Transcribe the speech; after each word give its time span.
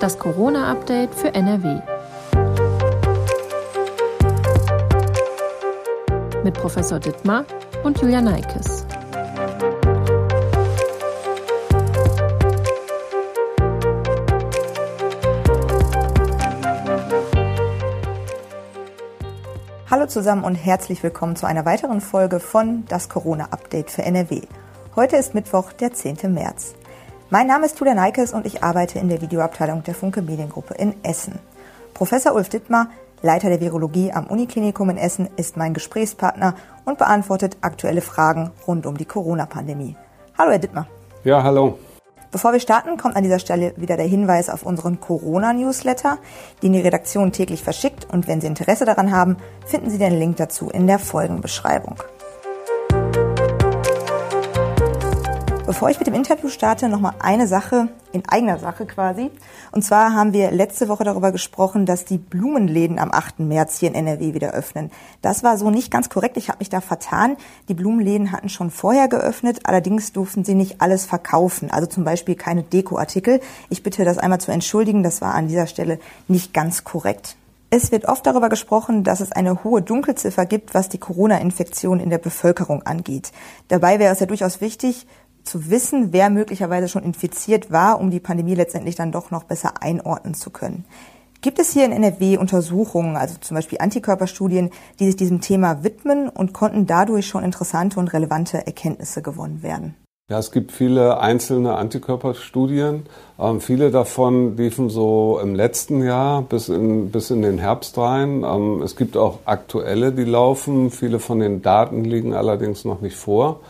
Das 0.00 0.18
Corona-Update 0.18 1.14
für 1.14 1.34
NRW. 1.34 1.80
Mit 6.42 6.54
Professor 6.54 6.98
Dittmar 6.98 7.44
und 7.84 8.00
Julia 8.00 8.20
Neikes. 8.20 8.84
Hallo 19.90 20.06
zusammen 20.06 20.44
und 20.44 20.56
herzlich 20.56 21.02
willkommen 21.02 21.36
zu 21.36 21.46
einer 21.46 21.64
weiteren 21.64 22.00
Folge 22.00 22.40
von 22.40 22.84
Das 22.88 23.08
Corona-Update 23.08 23.90
für 23.90 24.02
NRW. 24.02 24.42
Heute 24.96 25.16
ist 25.16 25.34
Mittwoch, 25.34 25.72
der 25.72 25.92
10. 25.92 26.32
März. 26.34 26.74
Mein 27.30 27.46
Name 27.46 27.64
ist 27.64 27.80
Julia 27.80 27.94
Neikes 27.94 28.34
und 28.34 28.44
ich 28.44 28.62
arbeite 28.62 28.98
in 28.98 29.08
der 29.08 29.22
Videoabteilung 29.22 29.82
der 29.82 29.94
Funke 29.94 30.20
Mediengruppe 30.20 30.74
in 30.74 30.94
Essen. 31.02 31.38
Professor 31.94 32.34
Ulf 32.34 32.50
Dittmar, 32.50 32.88
Leiter 33.22 33.48
der 33.48 33.62
Virologie 33.62 34.12
am 34.12 34.26
Uniklinikum 34.26 34.90
in 34.90 34.98
Essen, 34.98 35.30
ist 35.36 35.56
mein 35.56 35.72
Gesprächspartner 35.72 36.54
und 36.84 36.98
beantwortet 36.98 37.56
aktuelle 37.62 38.02
Fragen 38.02 38.50
rund 38.66 38.84
um 38.84 38.98
die 38.98 39.06
Corona-Pandemie. 39.06 39.96
Hallo, 40.36 40.50
Herr 40.50 40.58
Dittmar. 40.58 40.86
Ja, 41.24 41.42
hallo. 41.42 41.78
Bevor 42.30 42.52
wir 42.52 42.60
starten, 42.60 42.98
kommt 42.98 43.16
an 43.16 43.22
dieser 43.22 43.38
Stelle 43.38 43.72
wieder 43.76 43.96
der 43.96 44.06
Hinweis 44.06 44.50
auf 44.50 44.64
unseren 44.64 45.00
Corona-Newsletter, 45.00 46.18
den 46.62 46.74
die 46.74 46.80
Redaktion 46.80 47.32
täglich 47.32 47.62
verschickt. 47.62 48.06
Und 48.12 48.28
wenn 48.28 48.42
Sie 48.42 48.48
Interesse 48.48 48.84
daran 48.84 49.12
haben, 49.12 49.38
finden 49.64 49.88
Sie 49.88 49.98
den 49.98 50.18
Link 50.18 50.36
dazu 50.36 50.68
in 50.68 50.86
der 50.86 50.98
Folgenbeschreibung. 50.98 51.96
Bevor 55.74 55.90
ich 55.90 55.98
mit 55.98 56.06
dem 56.06 56.14
Interview 56.14 56.48
starte, 56.50 56.88
noch 56.88 57.00
mal 57.00 57.14
eine 57.18 57.48
Sache 57.48 57.88
in 58.12 58.22
eigener 58.28 58.60
Sache 58.60 58.86
quasi. 58.86 59.32
Und 59.72 59.82
zwar 59.82 60.14
haben 60.14 60.32
wir 60.32 60.52
letzte 60.52 60.88
Woche 60.88 61.02
darüber 61.02 61.32
gesprochen, 61.32 61.84
dass 61.84 62.04
die 62.04 62.16
Blumenläden 62.16 63.00
am 63.00 63.10
8. 63.10 63.40
März 63.40 63.80
hier 63.80 63.88
in 63.88 63.96
NRW 63.96 64.34
wieder 64.34 64.52
öffnen. 64.52 64.92
Das 65.20 65.42
war 65.42 65.58
so 65.58 65.70
nicht 65.70 65.90
ganz 65.90 66.10
korrekt. 66.10 66.36
Ich 66.36 66.48
habe 66.48 66.60
mich 66.60 66.68
da 66.68 66.80
vertan. 66.80 67.36
Die 67.68 67.74
Blumenläden 67.74 68.30
hatten 68.30 68.50
schon 68.50 68.70
vorher 68.70 69.08
geöffnet. 69.08 69.62
Allerdings 69.64 70.12
durften 70.12 70.44
sie 70.44 70.54
nicht 70.54 70.80
alles 70.80 71.06
verkaufen. 71.06 71.72
Also 71.72 71.88
zum 71.88 72.04
Beispiel 72.04 72.36
keine 72.36 72.62
Dekoartikel. 72.62 73.40
Ich 73.68 73.82
bitte 73.82 74.04
das 74.04 74.18
einmal 74.18 74.40
zu 74.40 74.52
entschuldigen. 74.52 75.02
Das 75.02 75.22
war 75.22 75.34
an 75.34 75.48
dieser 75.48 75.66
Stelle 75.66 75.98
nicht 76.28 76.54
ganz 76.54 76.84
korrekt. 76.84 77.34
Es 77.76 77.90
wird 77.90 78.04
oft 78.04 78.24
darüber 78.24 78.50
gesprochen, 78.50 79.02
dass 79.02 79.18
es 79.18 79.32
eine 79.32 79.64
hohe 79.64 79.82
Dunkelziffer 79.82 80.46
gibt, 80.46 80.74
was 80.74 80.88
die 80.88 80.98
Corona-Infektion 80.98 81.98
in 81.98 82.08
der 82.08 82.18
Bevölkerung 82.18 82.84
angeht. 82.84 83.32
Dabei 83.66 83.98
wäre 83.98 84.12
es 84.12 84.20
ja 84.20 84.26
durchaus 84.26 84.60
wichtig, 84.60 85.08
zu 85.44 85.70
wissen, 85.70 86.12
wer 86.12 86.30
möglicherweise 86.30 86.88
schon 86.88 87.02
infiziert 87.02 87.70
war, 87.70 88.00
um 88.00 88.10
die 88.10 88.20
Pandemie 88.20 88.54
letztendlich 88.54 88.96
dann 88.96 89.12
doch 89.12 89.30
noch 89.30 89.44
besser 89.44 89.82
einordnen 89.82 90.34
zu 90.34 90.50
können. 90.50 90.84
Gibt 91.40 91.58
es 91.58 91.72
hier 91.72 91.84
in 91.84 91.92
NRW 91.92 92.38
Untersuchungen, 92.38 93.16
also 93.16 93.34
zum 93.38 93.54
Beispiel 93.54 93.78
Antikörperstudien, 93.78 94.70
die 94.98 95.06
sich 95.06 95.16
diesem 95.16 95.42
Thema 95.42 95.84
widmen 95.84 96.30
und 96.30 96.54
konnten 96.54 96.86
dadurch 96.86 97.26
schon 97.26 97.44
interessante 97.44 98.00
und 98.00 98.14
relevante 98.14 98.66
Erkenntnisse 98.66 99.20
gewonnen 99.20 99.62
werden? 99.62 99.94
Ja, 100.30 100.38
es 100.38 100.52
gibt 100.52 100.72
viele 100.72 101.20
einzelne 101.20 101.74
Antikörperstudien. 101.76 103.02
Ähm, 103.38 103.60
viele 103.60 103.90
davon 103.90 104.56
liefen 104.56 104.88
so 104.88 105.38
im 105.42 105.54
letzten 105.54 106.02
Jahr 106.02 106.40
bis 106.40 106.70
in, 106.70 107.10
bis 107.10 107.30
in 107.30 107.42
den 107.42 107.58
Herbst 107.58 107.98
rein. 107.98 108.42
Ähm, 108.42 108.80
es 108.80 108.96
gibt 108.96 109.18
auch 109.18 109.40
aktuelle, 109.44 110.12
die 110.12 110.24
laufen. 110.24 110.90
Viele 110.90 111.18
von 111.18 111.40
den 111.40 111.60
Daten 111.60 112.04
liegen 112.04 112.32
allerdings 112.32 112.86
noch 112.86 113.02
nicht 113.02 113.16
vor. 113.16 113.60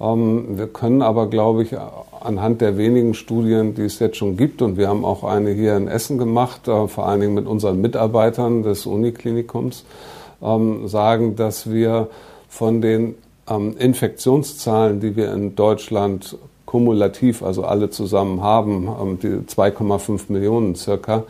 Ähm, 0.00 0.58
wir 0.58 0.68
können 0.68 1.02
aber, 1.02 1.28
glaube 1.28 1.62
ich, 1.62 1.74
anhand 2.20 2.60
der 2.60 2.76
wenigen 2.76 3.14
Studien, 3.14 3.74
die 3.74 3.82
es 3.82 3.98
jetzt 3.98 4.16
schon 4.16 4.36
gibt, 4.36 4.62
und 4.62 4.76
wir 4.76 4.88
haben 4.88 5.04
auch 5.04 5.24
eine 5.24 5.50
hier 5.50 5.76
in 5.76 5.88
Essen 5.88 6.18
gemacht, 6.18 6.68
äh, 6.68 6.88
vor 6.88 7.06
allen 7.06 7.20
Dingen 7.20 7.34
mit 7.34 7.46
unseren 7.46 7.80
Mitarbeitern 7.80 8.62
des 8.62 8.86
Uniklinikums, 8.86 9.84
ähm, 10.42 10.86
sagen, 10.88 11.36
dass 11.36 11.70
wir 11.70 12.08
von 12.48 12.80
den 12.80 13.14
ähm, 13.48 13.76
Infektionszahlen, 13.78 15.00
die 15.00 15.16
wir 15.16 15.32
in 15.32 15.56
Deutschland 15.56 16.36
kumulativ, 16.64 17.42
also 17.42 17.64
alle 17.64 17.88
zusammen 17.88 18.42
haben, 18.42 19.18
die 19.22 19.28
2,5 19.28 20.24
Millionen 20.28 20.74
circa, 20.74 21.22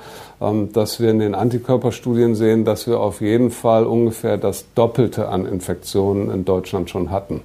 dass 0.73 0.99
wir 0.99 1.11
in 1.11 1.21
den 1.21 1.37
Antikörperstudien 1.37 2.35
sehen, 2.35 2.65
dass 2.65 2.89
wir 2.89 2.99
auf 2.99 3.21
jeden 3.21 3.53
Fall 3.53 3.87
ungefähr 3.87 4.37
das 4.37 4.65
Doppelte 4.75 5.29
an 5.29 5.47
Infektionen 5.47 6.29
in 6.31 6.45
Deutschland 6.45 6.91
schon 6.91 7.13
hatten. 7.13 7.43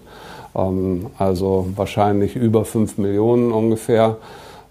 Ähm, 0.56 1.08
also 1.18 1.68
wahrscheinlich 1.75 2.36
über 2.36 2.66
fünf 2.66 2.97
Millionen 2.97 3.52
ungefähr. 3.52 4.18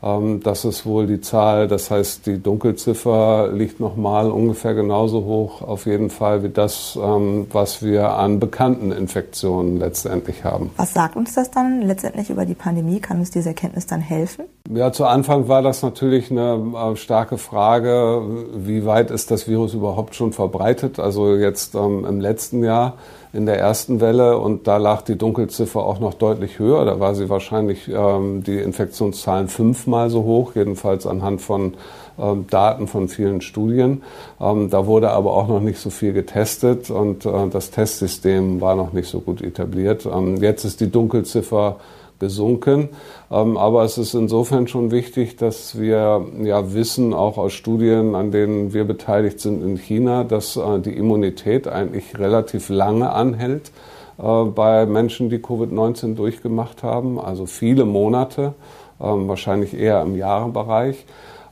Ähm, 0.02 0.40
das 0.42 0.64
ist 0.64 0.84
wohl 0.84 1.06
die 1.06 1.20
Zahl. 1.20 1.68
Das 1.68 1.90
heißt, 1.90 2.26
die 2.26 2.42
Dunkelziffer 2.42 3.50
liegt 3.52 3.80
nochmal 3.80 4.30
ungefähr 4.30 4.74
genauso 4.74 5.24
hoch 5.24 5.62
auf 5.62 5.86
jeden 5.86 6.10
Fall 6.10 6.42
wie 6.42 6.48
das, 6.48 6.98
ähm, 7.00 7.46
was 7.52 7.82
wir 7.82 8.14
an 8.14 8.40
bekannten 8.40 8.90
Infektionen 8.90 9.78
letztendlich 9.78 10.44
haben. 10.44 10.70
Was 10.76 10.94
sagt 10.94 11.16
uns 11.16 11.34
das 11.34 11.50
dann 11.50 11.82
letztendlich 11.82 12.30
über 12.30 12.44
die 12.44 12.54
Pandemie? 12.54 13.00
Kann 13.00 13.18
uns 13.18 13.30
diese 13.30 13.50
Erkenntnis 13.50 13.86
dann 13.86 14.00
helfen? 14.00 14.44
Ja, 14.72 14.92
zu 14.92 15.04
Anfang 15.04 15.48
war 15.48 15.62
das 15.62 15.82
natürlich 15.82 16.30
eine 16.30 16.72
äh, 16.74 16.96
starke 16.96 17.38
Frage, 17.38 18.22
wie 18.54 18.84
weit 18.84 19.10
ist 19.10 19.30
das 19.30 19.46
Virus 19.46 19.74
überhaupt 19.74 20.14
schon 20.14 20.32
verbreitet? 20.32 20.98
Also 20.98 21.36
jetzt 21.36 21.74
im 21.74 22.20
letzten 22.20 22.64
Jahr 22.64 22.94
in 23.32 23.46
der 23.46 23.58
ersten 23.58 24.00
Welle 24.00 24.36
und 24.36 24.66
da 24.66 24.76
lag 24.76 25.02
die 25.02 25.16
Dunkelziffer 25.16 25.80
auch 25.80 26.00
noch 26.00 26.14
deutlich 26.14 26.58
höher. 26.58 26.84
Da 26.84 27.00
war 27.00 27.14
sie 27.14 27.30
wahrscheinlich 27.30 27.88
ähm, 27.88 28.42
die 28.42 28.58
Infektionszahlen 28.58 29.48
fünfmal 29.48 30.10
so 30.10 30.24
hoch, 30.24 30.54
jedenfalls 30.54 31.06
anhand 31.06 31.40
von 31.40 31.74
ähm, 32.18 32.46
Daten 32.50 32.88
von 32.88 33.08
vielen 33.08 33.40
Studien. 33.40 34.02
Ähm, 34.38 34.68
da 34.68 34.86
wurde 34.86 35.10
aber 35.10 35.32
auch 35.32 35.48
noch 35.48 35.60
nicht 35.60 35.78
so 35.78 35.88
viel 35.88 36.12
getestet 36.12 36.90
und 36.90 37.24
äh, 37.24 37.48
das 37.48 37.70
Testsystem 37.70 38.60
war 38.60 38.74
noch 38.74 38.92
nicht 38.92 39.08
so 39.08 39.20
gut 39.20 39.40
etabliert. 39.40 40.06
Ähm, 40.06 40.36
jetzt 40.36 40.64
ist 40.64 40.80
die 40.80 40.90
Dunkelziffer 40.90 41.76
gesunken. 42.22 42.90
Ähm, 43.30 43.56
aber 43.56 43.82
es 43.82 43.98
ist 43.98 44.14
insofern 44.14 44.68
schon 44.68 44.90
wichtig, 44.92 45.36
dass 45.36 45.78
wir 45.78 46.24
ja 46.40 46.72
wissen, 46.72 47.12
auch 47.12 47.36
aus 47.36 47.52
Studien, 47.52 48.14
an 48.14 48.30
denen 48.30 48.72
wir 48.72 48.84
beteiligt 48.84 49.40
sind 49.40 49.62
in 49.62 49.76
China, 49.76 50.22
dass 50.22 50.56
äh, 50.56 50.78
die 50.78 50.96
Immunität 50.96 51.66
eigentlich 51.66 52.18
relativ 52.18 52.68
lange 52.68 53.10
anhält 53.10 53.72
äh, 54.18 54.44
bei 54.44 54.86
Menschen, 54.86 55.30
die 55.30 55.38
Covid-19 55.38 56.14
durchgemacht 56.14 56.84
haben, 56.84 57.18
also 57.18 57.46
viele 57.46 57.84
Monate, 57.84 58.54
ähm, 59.00 59.26
wahrscheinlich 59.26 59.74
eher 59.74 60.00
im 60.02 60.14
Jahrebereich. 60.16 61.04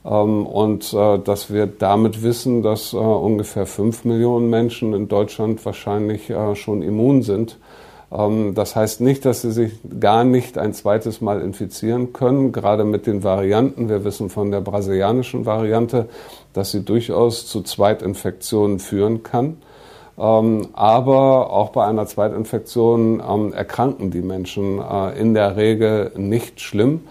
Ähm, 0.05 0.47
und 0.47 0.95
äh, 0.95 1.19
dass 1.19 1.53
wir 1.53 1.67
damit 1.67 2.23
wissen, 2.23 2.63
dass 2.63 2.95
ungefähr 2.95 3.67
fünf 3.67 4.05
Millionen 4.05 4.49
Menschen 4.49 4.95
in 4.95 5.09
Deutschland 5.09 5.65
wahrscheinlich 5.67 6.33
schon 6.55 6.83
immun 6.83 7.23
sind 7.23 7.59
das 8.11 8.75
heißt 8.75 9.01
nicht, 9.03 9.25
dass 9.25 9.43
sie 9.43 9.53
sich 9.53 9.73
gar 10.01 10.25
nicht 10.25 10.59
ein 10.59 10.75
zweites 10.75 11.21
Mal 11.21 11.41
infizieren 11.41 12.13
können, 12.13 12.51
gerade 12.51 12.83
mit 12.83 13.07
den 13.07 13.23
Varianten. 13.23 13.89
Wir 13.89 14.05
wissen 14.05 14.31
von 14.31 14.51
der 14.51 14.61
brasilianischen 14.61 15.47
Variante, 15.47 16.09
dass 16.53 16.73
sie 16.73 16.85
durchaus 16.85 17.47
zu 17.47 17.63
Zweitinfektionen 17.63 18.81
führen 18.81 19.23
kann. 19.23 19.59
Ähm, 20.19 20.69
aber 20.73 21.53
auch 21.53 21.71
bei 21.71 21.87
einer 21.87 22.05
Zweitinfektion 22.07 23.23
ähm, 23.27 23.53
erkranken 23.53 24.11
die 24.11 24.23
Menschen 24.23 24.81
äh, 24.81 25.19
in 25.19 25.33
der 25.33 25.57
Regel 25.57 26.11
nicht 26.17 26.61
schlimm. 26.61 27.03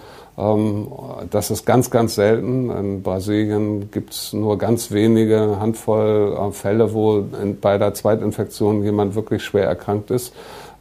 Das 1.32 1.52
ist 1.52 1.66
ganz, 1.66 1.92
ganz 1.92 2.16
selten. 2.16 2.70
In 2.70 3.04
Brasilien 3.04 3.92
gibt 3.92 4.14
es 4.14 4.32
nur 4.32 4.58
ganz 4.58 4.90
wenige 4.90 5.60
Handvoll 5.60 6.34
äh, 6.40 6.52
Fälle, 6.54 6.94
wo 6.94 7.26
bei 7.60 7.78
der 7.78 7.94
Zweitinfektion 7.94 8.82
jemand 8.82 9.16
wirklich 9.16 9.44
schwer 9.44 9.66
erkrankt 9.66 10.12
ist. 10.12 10.34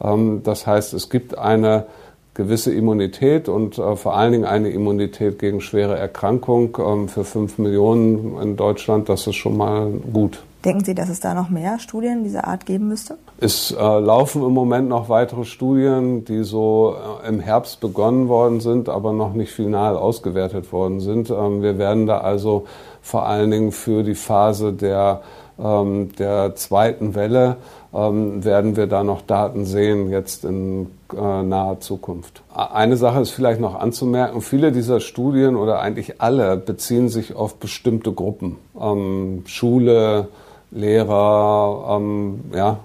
Ähm, 0.03 0.43
das 0.45 0.67
heißt, 0.67 0.95
es 0.95 1.11
gibt 1.11 1.37
eine 1.37 1.87
gewisse 2.35 2.73
Immunität 2.73 3.49
und 3.49 3.79
äh, 3.79 3.97
vor 3.97 4.17
allen 4.17 4.33
Dingen 4.33 4.45
eine 4.45 4.71
Immunität 4.71 5.39
gegen 5.39 5.61
schwere 5.61 5.99
Erkrankung 5.99 6.79
ähm, 6.79 7.09
für 7.09 7.25
fünf 7.25 7.59
Millionen 7.59 8.41
in 8.41 8.57
Deutschland. 8.57 9.09
Das 9.09 9.27
ist 9.27 9.37
schon 9.37 9.57
mal 9.57 9.91
gut. 10.13 10.41
Denken 10.65 10.85
Sie, 10.85 10.95
dass 10.95 11.09
es 11.09 11.21
da 11.21 11.35
noch 11.35 11.51
mehr 11.51 11.79
Studien 11.79 12.25
dieser 12.25 12.47
Art 12.47 12.67
geben 12.67 12.89
müsste? 12.89 13.17
Es 13.41 13.71
äh, 13.71 13.77
laufen 13.77 14.43
im 14.43 14.53
Moment 14.53 14.89
noch 14.89 15.09
weitere 15.09 15.45
Studien, 15.45 16.25
die 16.25 16.43
so 16.43 16.97
äh, 17.25 17.29
im 17.29 17.39
Herbst 17.39 17.81
begonnen 17.81 18.29
worden 18.29 18.61
sind, 18.61 18.89
aber 18.89 19.13
noch 19.13 19.35
nicht 19.35 19.53
final 19.53 19.97
ausgewertet 19.97 20.73
worden 20.73 20.99
sind. 20.99 21.31
Ähm, 21.31 21.63
wir 21.63 21.79
werden 21.79 22.07
da 22.07 22.19
also 22.19 22.67
vor 23.03 23.27
allen 23.27 23.51
Dingen 23.53 23.73
für 23.73 24.03
die 24.03 24.17
Phase 24.17 24.73
der, 24.73 25.23
ähm, 25.59 26.11
der 26.19 26.55
zweiten 26.57 27.15
Welle 27.15 27.57
ähm, 27.93 28.45
werden 28.45 28.77
wir 28.77 28.87
da 28.87 29.03
noch 29.03 29.23
Daten 29.23 29.65
sehen 29.65 30.11
jetzt 30.11 30.45
in 30.45 30.89
äh, 31.13 31.43
naher 31.43 31.81
Zukunft. 31.81 32.43
Eine 32.55 32.97
Sache 32.97 33.21
ist 33.21 33.31
vielleicht 33.31 33.61
noch 33.61 33.75
anzumerken, 33.75 34.41
viele 34.41 34.73
dieser 34.73 35.01
Studien 35.01 35.57
oder 35.57 35.81
eigentlich 35.81 36.21
alle 36.21 36.57
beziehen 36.57 37.09
sich 37.09 37.35
auf 37.35 37.57
bestimmte 37.57 38.13
Gruppen. 38.13 38.57
Ähm, 38.81 39.43
Schule, 39.47 40.29
Lehrer, 40.71 41.97
ähm, 41.97 42.41
ja, 42.55 42.81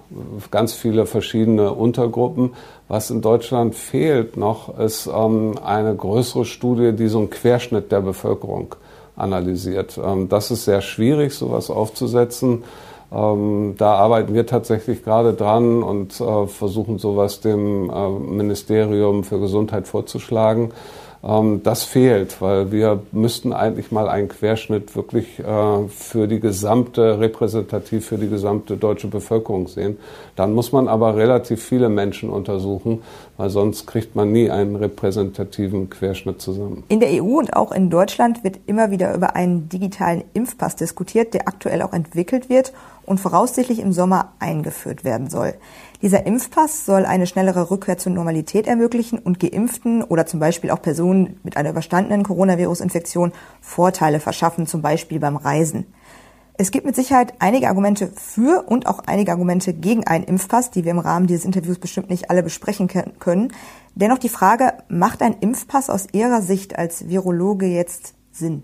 ganz 0.50 0.72
viele 0.72 1.04
verschiedene 1.04 1.72
Untergruppen. 1.72 2.54
Was 2.88 3.10
in 3.10 3.20
Deutschland 3.20 3.74
fehlt 3.74 4.38
noch, 4.38 4.78
ist 4.78 5.06
ähm, 5.06 5.54
eine 5.62 5.94
größere 5.94 6.46
Studie, 6.46 6.92
die 6.92 7.08
so 7.08 7.18
einen 7.18 7.30
Querschnitt 7.30 7.92
der 7.92 8.00
Bevölkerung 8.00 8.74
analysiert. 9.16 9.98
Ähm, 10.02 10.28
das 10.28 10.50
ist 10.50 10.64
sehr 10.64 10.80
schwierig, 10.80 11.34
sowas 11.34 11.70
aufzusetzen. 11.70 12.64
Ähm, 13.12 13.74
da 13.78 13.94
arbeiten 13.94 14.34
wir 14.34 14.46
tatsächlich 14.46 15.04
gerade 15.04 15.34
dran 15.34 15.82
und 15.82 16.20
äh, 16.20 16.46
versuchen 16.46 16.98
sowas 16.98 17.40
dem 17.40 17.90
äh, 17.90 18.08
Ministerium 18.08 19.24
für 19.24 19.38
Gesundheit 19.38 19.86
vorzuschlagen. 19.86 20.72
Ähm, 21.26 21.62
das 21.62 21.84
fehlt, 21.84 22.40
weil 22.40 22.70
wir 22.70 23.02
müssten 23.12 23.52
eigentlich 23.52 23.90
mal 23.90 24.08
einen 24.08 24.28
Querschnitt 24.28 24.94
wirklich 24.94 25.38
äh, 25.38 25.88
für 25.88 26.28
die 26.28 26.40
gesamte, 26.40 27.18
repräsentativ 27.18 28.06
für 28.06 28.18
die 28.18 28.28
gesamte 28.28 28.76
deutsche 28.76 29.08
Bevölkerung 29.08 29.68
sehen. 29.68 29.98
Dann 30.36 30.52
muss 30.52 30.72
man 30.72 30.88
aber 30.88 31.16
relativ 31.16 31.62
viele 31.62 31.88
Menschen 31.88 32.28
untersuchen, 32.28 33.02
weil 33.36 33.48
sonst 33.48 33.86
kriegt 33.86 34.14
man 34.14 34.32
nie 34.32 34.50
einen 34.50 34.76
repräsentativen 34.76 35.88
Querschnitt 35.88 36.42
zusammen. 36.42 36.84
In 36.88 37.00
der 37.00 37.10
EU 37.22 37.38
und 37.38 37.56
auch 37.56 37.72
in 37.72 37.88
Deutschland 37.88 38.44
wird 38.44 38.60
immer 38.66 38.90
wieder 38.90 39.14
über 39.14 39.34
einen 39.34 39.68
digitalen 39.68 40.24
Impfpass 40.34 40.76
diskutiert, 40.76 41.32
der 41.32 41.48
aktuell 41.48 41.80
auch 41.82 41.92
entwickelt 41.92 42.48
wird 42.48 42.72
und 43.06 43.20
voraussichtlich 43.20 43.80
im 43.80 43.92
Sommer 43.92 44.32
eingeführt 44.38 45.04
werden 45.04 45.30
soll. 45.30 45.54
Dieser 46.02 46.26
Impfpass 46.26 46.84
soll 46.84 47.06
eine 47.06 47.26
schnellere 47.26 47.70
Rückkehr 47.70 47.98
zur 47.98 48.12
Normalität 48.12 48.66
ermöglichen 48.66 49.18
und 49.18 49.40
Geimpften 49.40 50.02
oder 50.02 50.26
zum 50.26 50.40
Beispiel 50.40 50.70
auch 50.70 50.82
Personen 50.82 51.38
mit 51.42 51.56
einer 51.56 51.70
überstandenen 51.70 52.24
Coronavirus-Infektion 52.24 53.32
Vorteile 53.60 54.20
verschaffen, 54.20 54.66
zum 54.66 54.82
Beispiel 54.82 55.20
beim 55.20 55.36
Reisen. 55.36 55.86
Es 56.56 56.70
gibt 56.70 56.86
mit 56.86 56.94
Sicherheit 56.94 57.34
einige 57.40 57.68
Argumente 57.68 58.12
für 58.14 58.64
und 58.68 58.86
auch 58.86 59.00
einige 59.06 59.32
Argumente 59.32 59.74
gegen 59.74 60.06
einen 60.06 60.22
Impfpass, 60.22 60.70
die 60.70 60.84
wir 60.84 60.92
im 60.92 61.00
Rahmen 61.00 61.26
dieses 61.26 61.44
Interviews 61.44 61.78
bestimmt 61.78 62.10
nicht 62.10 62.30
alle 62.30 62.44
besprechen 62.44 62.88
können. 63.18 63.52
Dennoch 63.96 64.18
die 64.18 64.28
Frage, 64.28 64.74
macht 64.88 65.20
ein 65.20 65.36
Impfpass 65.40 65.90
aus 65.90 66.06
Ihrer 66.12 66.42
Sicht 66.42 66.78
als 66.78 67.08
Virologe 67.08 67.66
jetzt 67.66 68.14
Sinn? 68.30 68.62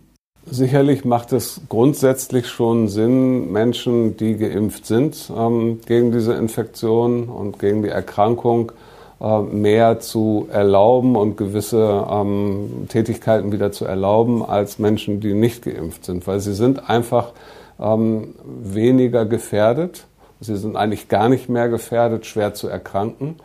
Sicherlich 0.53 1.05
macht 1.05 1.33
es 1.33 1.61
grundsätzlich 1.69 2.49
schon 2.49 2.89
Sinn, 2.89 3.53
Menschen, 3.53 4.17
die 4.17 4.37
geimpft 4.37 4.85
sind 4.85 5.31
ähm, 5.37 5.81
gegen 5.87 6.11
diese 6.11 6.35
Infektion 6.35 7.29
und 7.29 7.61
gegen 7.61 7.85
die 7.85 7.89
Erkrankung, 7.89 8.73
äh, 9.21 9.43
mehr 9.43 10.01
zu 10.01 10.49
erlauben 10.51 11.15
und 11.15 11.37
gewisse 11.37 12.05
ähm, 12.11 12.87
Tätigkeiten 12.89 13.53
wieder 13.53 13.71
zu 13.71 13.85
erlauben 13.85 14.45
als 14.45 14.81
Menschen, 14.81 15.21
die 15.21 15.35
nicht 15.35 15.63
geimpft 15.63 16.05
sind, 16.05 16.27
weil 16.27 16.41
sie 16.41 16.55
sind 16.55 16.91
einfach 16.91 17.31
ähm, 17.79 18.35
weniger 18.45 19.27
gefährdet. 19.27 20.07
Sie 20.41 20.57
sind 20.57 20.75
eigentlich 20.75 21.09
gar 21.09 21.29
nicht 21.29 21.49
mehr 21.49 21.69
gefährdet, 21.69 22.27
schwer 22.27 22.55
zu 22.55 22.67
erkranken. 22.67 23.37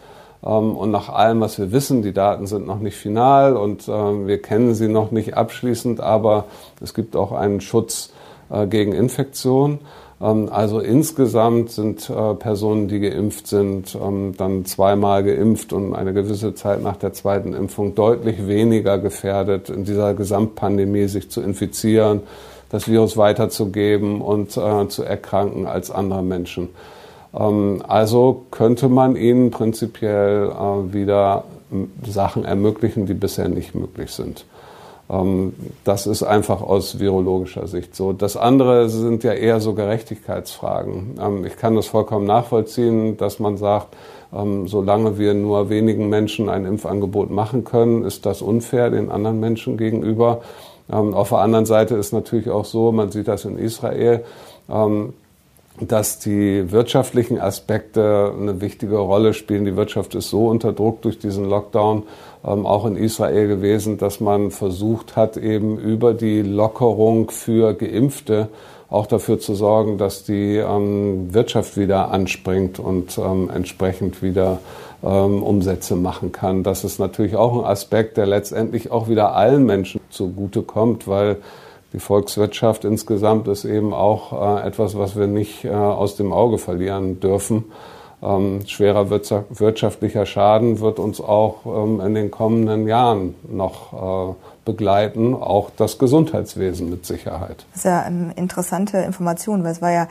Ähm, 0.43 0.75
und 0.75 0.91
nach 0.91 1.09
allem, 1.09 1.41
was 1.41 1.57
wir 1.57 1.71
wissen, 1.71 2.01
die 2.01 2.13
Daten 2.13 2.47
sind 2.47 2.65
noch 2.65 2.79
nicht 2.79 2.95
final 2.95 3.55
und 3.57 3.87
ähm, 3.87 4.27
wir 4.27 4.41
kennen 4.41 4.75
sie 4.75 4.87
noch 4.87 5.11
nicht 5.11 5.35
abschließend, 5.35 5.99
aber 5.99 6.45
es 6.81 6.93
gibt 6.93 7.15
auch 7.15 7.31
einen 7.31 7.61
Schutz 7.61 8.11
äh, 8.49 8.67
gegen 8.67 8.93
Infektion. 8.93 9.79
Ähm, 10.21 10.49
also 10.51 10.79
insgesamt 10.79 11.71
sind 11.71 12.09
äh, 12.09 12.33
Personen, 12.35 12.87
die 12.87 12.99
geimpft 12.99 13.47
sind, 13.47 13.97
dann 14.37 14.65
zweimal 14.65 15.23
geimpft 15.23 15.73
und 15.73 15.93
eine 15.93 16.13
gewisse 16.13 16.53
Zeit 16.55 16.81
nach 16.81 16.97
der 16.97 17.13
zweiten 17.13 17.53
Impfung 17.53 17.95
deutlich 17.95 18.47
weniger 18.47 18.97
gefährdet, 18.97 19.69
in 19.69 19.83
dieser 19.83 20.13
Gesamtpandemie 20.13 21.07
sich 21.07 21.29
zu 21.29 21.41
infizieren, 21.41 22.21
das 22.69 22.88
Virus 22.88 23.17
weiterzugeben 23.17 24.21
und 24.21 24.57
äh, 24.57 24.88
zu 24.88 25.03
erkranken 25.03 25.65
als 25.65 25.91
andere 25.91 26.23
Menschen. 26.23 26.69
Ähm, 27.37 27.81
also 27.87 28.45
könnte 28.51 28.89
man 28.89 29.15
ihnen 29.15 29.51
prinzipiell 29.51 30.49
äh, 30.49 30.93
wieder 30.93 31.43
Sachen 32.05 32.45
ermöglichen, 32.45 33.05
die 33.05 33.13
bisher 33.13 33.49
nicht 33.49 33.75
möglich 33.75 34.11
sind. 34.11 34.45
Ähm, 35.09 35.53
das 35.83 36.07
ist 36.07 36.23
einfach 36.23 36.61
aus 36.61 36.99
virologischer 36.99 37.67
Sicht 37.67 37.95
so. 37.95 38.13
Das 38.13 38.37
andere 38.37 38.89
sind 38.89 39.23
ja 39.23 39.33
eher 39.33 39.59
so 39.59 39.73
Gerechtigkeitsfragen. 39.73 41.19
Ähm, 41.21 41.45
ich 41.45 41.57
kann 41.57 41.75
das 41.75 41.87
vollkommen 41.87 42.25
nachvollziehen, 42.25 43.17
dass 43.17 43.39
man 43.39 43.57
sagt, 43.57 43.95
solange 44.65 45.17
wir 45.17 45.33
nur 45.33 45.69
wenigen 45.69 46.09
Menschen 46.09 46.49
ein 46.49 46.65
Impfangebot 46.65 47.29
machen 47.29 47.63
können, 47.63 48.03
ist 48.03 48.25
das 48.25 48.41
unfair 48.41 48.89
den 48.89 49.09
anderen 49.09 49.39
Menschen 49.39 49.77
gegenüber. 49.77 50.41
Auf 50.89 51.29
der 51.29 51.38
anderen 51.38 51.65
Seite 51.65 51.95
ist 51.95 52.11
natürlich 52.11 52.49
auch 52.49 52.65
so, 52.65 52.91
man 52.91 53.11
sieht 53.11 53.29
das 53.29 53.45
in 53.45 53.57
Israel, 53.57 54.25
dass 55.80 56.19
die 56.19 56.72
wirtschaftlichen 56.72 57.39
Aspekte 57.39 58.33
eine 58.39 58.62
wichtige 58.62 58.98
Rolle 58.98 59.33
spielen. 59.33 59.66
Die 59.66 59.75
Wirtschaft 59.75 60.16
ist 60.16 60.30
so 60.30 60.48
unter 60.48 60.72
Druck 60.72 61.01
durch 61.01 61.19
diesen 61.19 61.50
Lockdown 61.50 62.04
ähm, 62.45 62.66
auch 62.66 62.86
in 62.86 62.95
Israel 62.95 63.48
gewesen, 63.48 63.98
dass 63.98 64.19
man 64.19 64.51
versucht 64.51 65.16
hat, 65.16 65.36
eben 65.38 65.77
über 65.77 66.13
die 66.13 66.42
Lockerung 66.42 67.30
für 67.30 67.74
Geimpfte 67.74 68.50
auch 68.89 69.07
dafür 69.07 69.39
zu 69.39 69.56
sorgen, 69.56 69.98
dass 69.98 70.24
die 70.24 70.57
ähm, 70.57 71.33
Wirtschaft 71.33 71.75
wieder 71.75 72.12
anspringt 72.12 72.80
und 72.80 73.18
ähm, 73.18 73.50
entsprechend 73.54 74.22
wieder 74.22 74.60
ähm, 75.04 75.44
Umsätze 75.44 75.95
machen 75.95 76.31
kann. 76.31 76.63
Das 76.63 76.83
ist 76.83 77.00
natürlich 77.00 77.36
auch 77.36 77.57
ein 77.57 77.66
Aspekt, 77.66 78.16
der 78.16 78.27
letztendlich 78.27 78.92
auch 78.92 79.10
wieder 79.10 79.36
allen 79.36 79.66
Menschen 79.66 80.00
zugutekommt, 80.10 81.07
weil 81.07 81.38
die 81.93 81.99
Volkswirtschaft 81.99 82.85
insgesamt 82.85 83.47
ist 83.47 83.65
eben 83.65 83.93
auch 83.93 84.59
äh, 84.59 84.67
etwas, 84.67 84.97
was 84.97 85.15
wir 85.15 85.27
nicht 85.27 85.65
äh, 85.65 85.69
aus 85.69 86.15
dem 86.15 86.33
Auge 86.33 86.57
verlieren 86.57 87.19
dürfen. 87.19 87.65
Ähm, 88.21 88.61
schwerer 88.65 89.09
wirtschaftlicher 89.09 90.25
Schaden 90.25 90.79
wird 90.79 90.99
uns 90.99 91.21
auch 91.21 91.65
ähm, 91.65 92.01
in 92.01 92.15
den 92.15 92.31
kommenden 92.31 92.87
Jahren 92.87 93.35
noch 93.47 94.31
äh, 94.31 94.33
begleiten, 94.65 95.35
auch 95.35 95.69
das 95.77 95.99
Gesundheitswesen 95.99 96.89
mit 96.89 97.05
Sicherheit. 97.05 97.65
Das 97.71 97.77
ist 97.77 97.85
ja 97.85 98.01
eine 98.01 98.33
interessante 98.33 98.97
Information, 98.99 99.63
weil 99.63 99.71
es 99.71 99.81
war 99.81 99.91
ja 99.91 100.07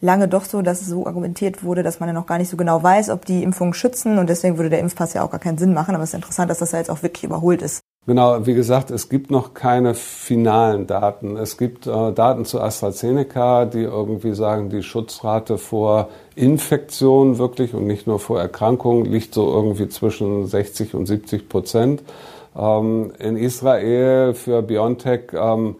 lange 0.00 0.28
doch 0.28 0.44
so, 0.44 0.62
dass 0.62 0.82
es 0.82 0.86
so 0.86 1.06
argumentiert 1.06 1.64
wurde, 1.64 1.82
dass 1.82 1.98
man 1.98 2.08
ja 2.08 2.12
noch 2.12 2.26
gar 2.26 2.38
nicht 2.38 2.50
so 2.50 2.56
genau 2.56 2.82
weiß, 2.82 3.10
ob 3.10 3.24
die 3.24 3.42
Impfungen 3.42 3.74
schützen 3.74 4.18
und 4.18 4.28
deswegen 4.28 4.58
würde 4.58 4.70
der 4.70 4.80
Impfpass 4.80 5.14
ja 5.14 5.24
auch 5.24 5.30
gar 5.30 5.40
keinen 5.40 5.58
Sinn 5.58 5.74
machen. 5.74 5.94
Aber 5.94 6.04
es 6.04 6.10
ist 6.10 6.14
interessant, 6.14 6.50
dass 6.50 6.58
das 6.58 6.72
ja 6.72 6.78
jetzt 6.78 6.90
auch 6.90 7.02
wirklich 7.02 7.24
überholt 7.24 7.62
ist. 7.62 7.80
Genau, 8.06 8.46
wie 8.46 8.54
gesagt, 8.54 8.92
es 8.92 9.08
gibt 9.08 9.32
noch 9.32 9.52
keine 9.52 9.94
finalen 9.94 10.86
Daten. 10.86 11.36
Es 11.36 11.58
gibt 11.58 11.88
äh, 11.88 12.12
Daten 12.12 12.44
zu 12.44 12.60
AstraZeneca, 12.60 13.64
die 13.64 13.82
irgendwie 13.82 14.32
sagen, 14.32 14.70
die 14.70 14.84
Schutzrate 14.84 15.58
vor 15.58 16.08
Infektion 16.36 17.38
wirklich 17.38 17.74
und 17.74 17.88
nicht 17.88 18.06
nur 18.06 18.20
vor 18.20 18.38
Erkrankungen 18.40 19.06
liegt 19.06 19.34
so 19.34 19.52
irgendwie 19.52 19.88
zwischen 19.88 20.46
60 20.46 20.94
und 20.94 21.06
70 21.06 21.48
Prozent. 21.48 22.04
Ähm, 22.56 23.10
in 23.18 23.36
Israel 23.36 24.34
für 24.34 24.62
BioNTech 24.62 25.32
ähm, 25.32 25.74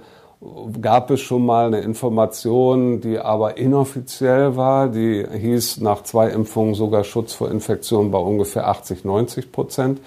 gab 0.81 1.13
es 1.13 1.21
schon 1.21 1.47
mal 1.47 1.69
eine 1.69 1.81
Information, 1.83 3.01
die 3.01 3.21
aber 3.21 3.57
inoffiziell 3.57 4.57
war. 4.57 4.89
Die 4.89 5.25
hieß 5.33 5.81
nach 5.81 6.03
zwei 6.03 6.31
Impfungen 6.31 6.75
sogar 6.75 7.05
Schutz 7.05 7.35
vor 7.35 7.53
Infektion 7.53 8.11
bei 8.11 8.19
ungefähr 8.19 8.67
80, 8.67 9.05
90 9.05 9.53
Prozent. 9.53 10.01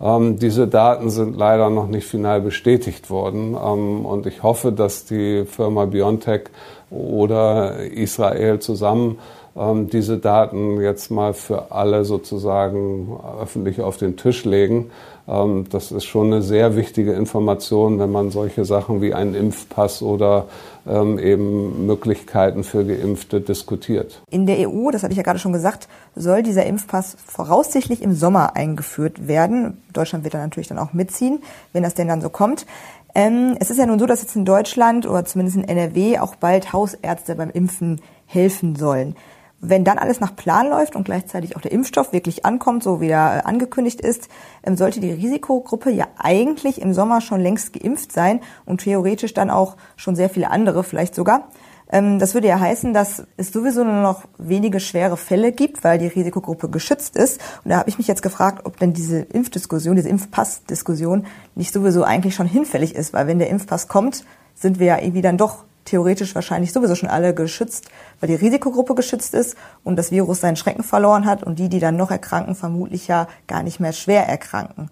Ähm, 0.00 0.38
diese 0.38 0.66
Daten 0.66 1.10
sind 1.10 1.36
leider 1.36 1.70
noch 1.70 1.86
nicht 1.86 2.06
final 2.06 2.40
bestätigt 2.40 3.10
worden. 3.10 3.54
Ähm, 3.54 4.06
und 4.06 4.26
ich 4.26 4.42
hoffe, 4.42 4.72
dass 4.72 5.04
die 5.04 5.44
Firma 5.44 5.84
BioNTech 5.84 6.44
oder 6.90 7.78
Israel 7.84 8.58
zusammen 8.60 9.18
ähm, 9.56 9.90
diese 9.90 10.18
Daten 10.18 10.80
jetzt 10.80 11.10
mal 11.10 11.34
für 11.34 11.70
alle 11.72 12.04
sozusagen 12.04 13.18
öffentlich 13.40 13.80
auf 13.80 13.96
den 13.96 14.16
Tisch 14.16 14.44
legen. 14.44 14.90
Ähm, 15.30 15.66
das 15.70 15.92
ist 15.92 16.04
schon 16.04 16.26
eine 16.26 16.42
sehr 16.42 16.76
wichtige 16.76 17.12
Information, 17.12 17.98
wenn 17.98 18.10
man 18.10 18.30
solche 18.30 18.64
Sachen 18.64 19.00
wie 19.00 19.14
einen 19.14 19.34
Impfpass 19.34 20.02
oder 20.02 20.46
ähm, 20.86 21.18
eben 21.18 21.86
Möglichkeiten 21.86 22.64
für 22.64 22.84
Geimpfte 22.84 23.40
diskutiert. 23.40 24.22
In 24.30 24.46
der 24.46 24.68
EU, 24.68 24.90
das 24.90 25.02
hatte 25.02 25.12
ich 25.12 25.18
ja 25.18 25.22
gerade 25.22 25.38
schon 25.38 25.52
gesagt, 25.52 25.88
soll 26.16 26.42
dieser 26.42 26.66
Impfpass 26.66 27.16
voraussichtlich 27.24 28.02
im 28.02 28.14
Sommer 28.14 28.56
eingeführt 28.56 29.28
werden. 29.28 29.82
Deutschland 29.92 30.24
wird 30.24 30.34
da 30.34 30.38
natürlich 30.38 30.68
dann 30.68 30.78
auch 30.78 30.92
mitziehen, 30.92 31.40
wenn 31.72 31.82
das 31.82 31.94
denn 31.94 32.08
dann 32.08 32.20
so 32.20 32.28
kommt. 32.28 32.66
Ähm, 33.14 33.56
es 33.60 33.70
ist 33.70 33.78
ja 33.78 33.86
nun 33.86 33.98
so, 33.98 34.06
dass 34.06 34.22
jetzt 34.22 34.36
in 34.36 34.44
Deutschland 34.44 35.06
oder 35.06 35.24
zumindest 35.24 35.56
in 35.56 35.64
NRW 35.64 36.18
auch 36.18 36.36
bald 36.36 36.72
Hausärzte 36.72 37.34
beim 37.34 37.50
Impfen 37.50 38.00
helfen 38.26 38.76
sollen. 38.76 39.16
Wenn 39.60 39.84
dann 39.84 39.98
alles 39.98 40.20
nach 40.20 40.34
Plan 40.34 40.68
läuft 40.68 40.96
und 40.96 41.04
gleichzeitig 41.04 41.56
auch 41.56 41.60
der 41.60 41.72
Impfstoff 41.72 42.12
wirklich 42.12 42.46
ankommt, 42.46 42.82
so 42.82 43.00
wie 43.00 43.08
er 43.08 43.38
äh, 43.38 43.48
angekündigt 43.48 44.00
ist, 44.00 44.28
ähm, 44.62 44.76
sollte 44.76 45.00
die 45.00 45.12
Risikogruppe 45.12 45.90
ja 45.90 46.06
eigentlich 46.18 46.80
im 46.80 46.94
Sommer 46.94 47.20
schon 47.20 47.40
längst 47.40 47.74
geimpft 47.74 48.12
sein 48.12 48.40
und 48.64 48.82
theoretisch 48.82 49.34
dann 49.34 49.50
auch 49.50 49.76
schon 49.96 50.16
sehr 50.16 50.30
viele 50.30 50.50
andere 50.50 50.82
vielleicht 50.82 51.14
sogar. 51.14 51.48
Ähm, 51.92 52.18
das 52.18 52.34
würde 52.34 52.48
ja 52.48 52.58
heißen, 52.58 52.94
dass 52.94 53.24
es 53.36 53.52
sowieso 53.52 53.84
nur 53.84 54.00
noch 54.00 54.24
wenige 54.38 54.80
schwere 54.80 55.16
Fälle 55.16 55.52
gibt, 55.52 55.82
weil 55.84 55.98
die 55.98 56.06
Risikogruppe 56.06 56.70
geschützt 56.70 57.16
ist. 57.16 57.40
Und 57.64 57.70
da 57.70 57.78
habe 57.78 57.88
ich 57.88 57.98
mich 57.98 58.06
jetzt 58.06 58.22
gefragt, 58.22 58.64
ob 58.64 58.78
denn 58.78 58.92
diese 58.92 59.20
Impfdiskussion, 59.20 59.96
diese 59.96 60.08
Impfpassdiskussion 60.08 61.26
nicht 61.54 61.72
sowieso 61.72 62.04
eigentlich 62.04 62.34
schon 62.34 62.46
hinfällig 62.46 62.94
ist, 62.94 63.12
weil 63.12 63.26
wenn 63.26 63.38
der 63.38 63.50
Impfpass 63.50 63.88
kommt, 63.88 64.24
sind 64.54 64.78
wir 64.78 64.86
ja 64.86 64.98
irgendwie 64.98 65.22
dann 65.22 65.36
doch 65.36 65.64
theoretisch 65.84 66.34
wahrscheinlich 66.34 66.72
sowieso 66.72 66.94
schon 66.94 67.08
alle 67.08 67.34
geschützt, 67.34 67.88
weil 68.20 68.28
die 68.28 68.34
Risikogruppe 68.34 68.94
geschützt 68.94 69.34
ist 69.34 69.56
und 69.84 69.96
das 69.96 70.10
Virus 70.10 70.40
seinen 70.40 70.56
Schrecken 70.56 70.82
verloren 70.82 71.26
hat 71.26 71.42
und 71.42 71.58
die, 71.58 71.68
die 71.68 71.80
dann 71.80 71.96
noch 71.96 72.10
erkranken, 72.10 72.54
vermutlich 72.54 73.08
ja 73.08 73.28
gar 73.46 73.62
nicht 73.62 73.80
mehr 73.80 73.92
schwer 73.92 74.28
erkranken. 74.28 74.90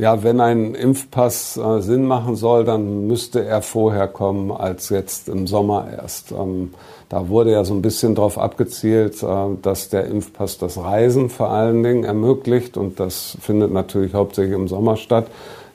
Ja, 0.00 0.22
wenn 0.22 0.40
ein 0.40 0.74
Impfpass 0.74 1.58
äh, 1.58 1.82
Sinn 1.82 2.06
machen 2.06 2.34
soll, 2.34 2.64
dann 2.64 3.06
müsste 3.06 3.44
er 3.44 3.60
vorher 3.60 4.08
kommen 4.08 4.50
als 4.50 4.88
jetzt 4.88 5.28
im 5.28 5.46
Sommer 5.46 5.88
erst. 5.90 6.32
Ähm, 6.32 6.72
da 7.10 7.28
wurde 7.28 7.52
ja 7.52 7.64
so 7.64 7.74
ein 7.74 7.82
bisschen 7.82 8.14
darauf 8.14 8.38
abgezielt, 8.38 9.22
äh, 9.22 9.26
dass 9.60 9.90
der 9.90 10.06
Impfpass 10.06 10.56
das 10.56 10.78
Reisen 10.78 11.28
vor 11.28 11.50
allen 11.50 11.82
Dingen 11.82 12.04
ermöglicht 12.04 12.78
und 12.78 12.98
das 12.98 13.36
findet 13.42 13.72
natürlich 13.72 14.14
hauptsächlich 14.14 14.54
im 14.54 14.68
Sommer 14.68 14.96
statt. 14.96 15.26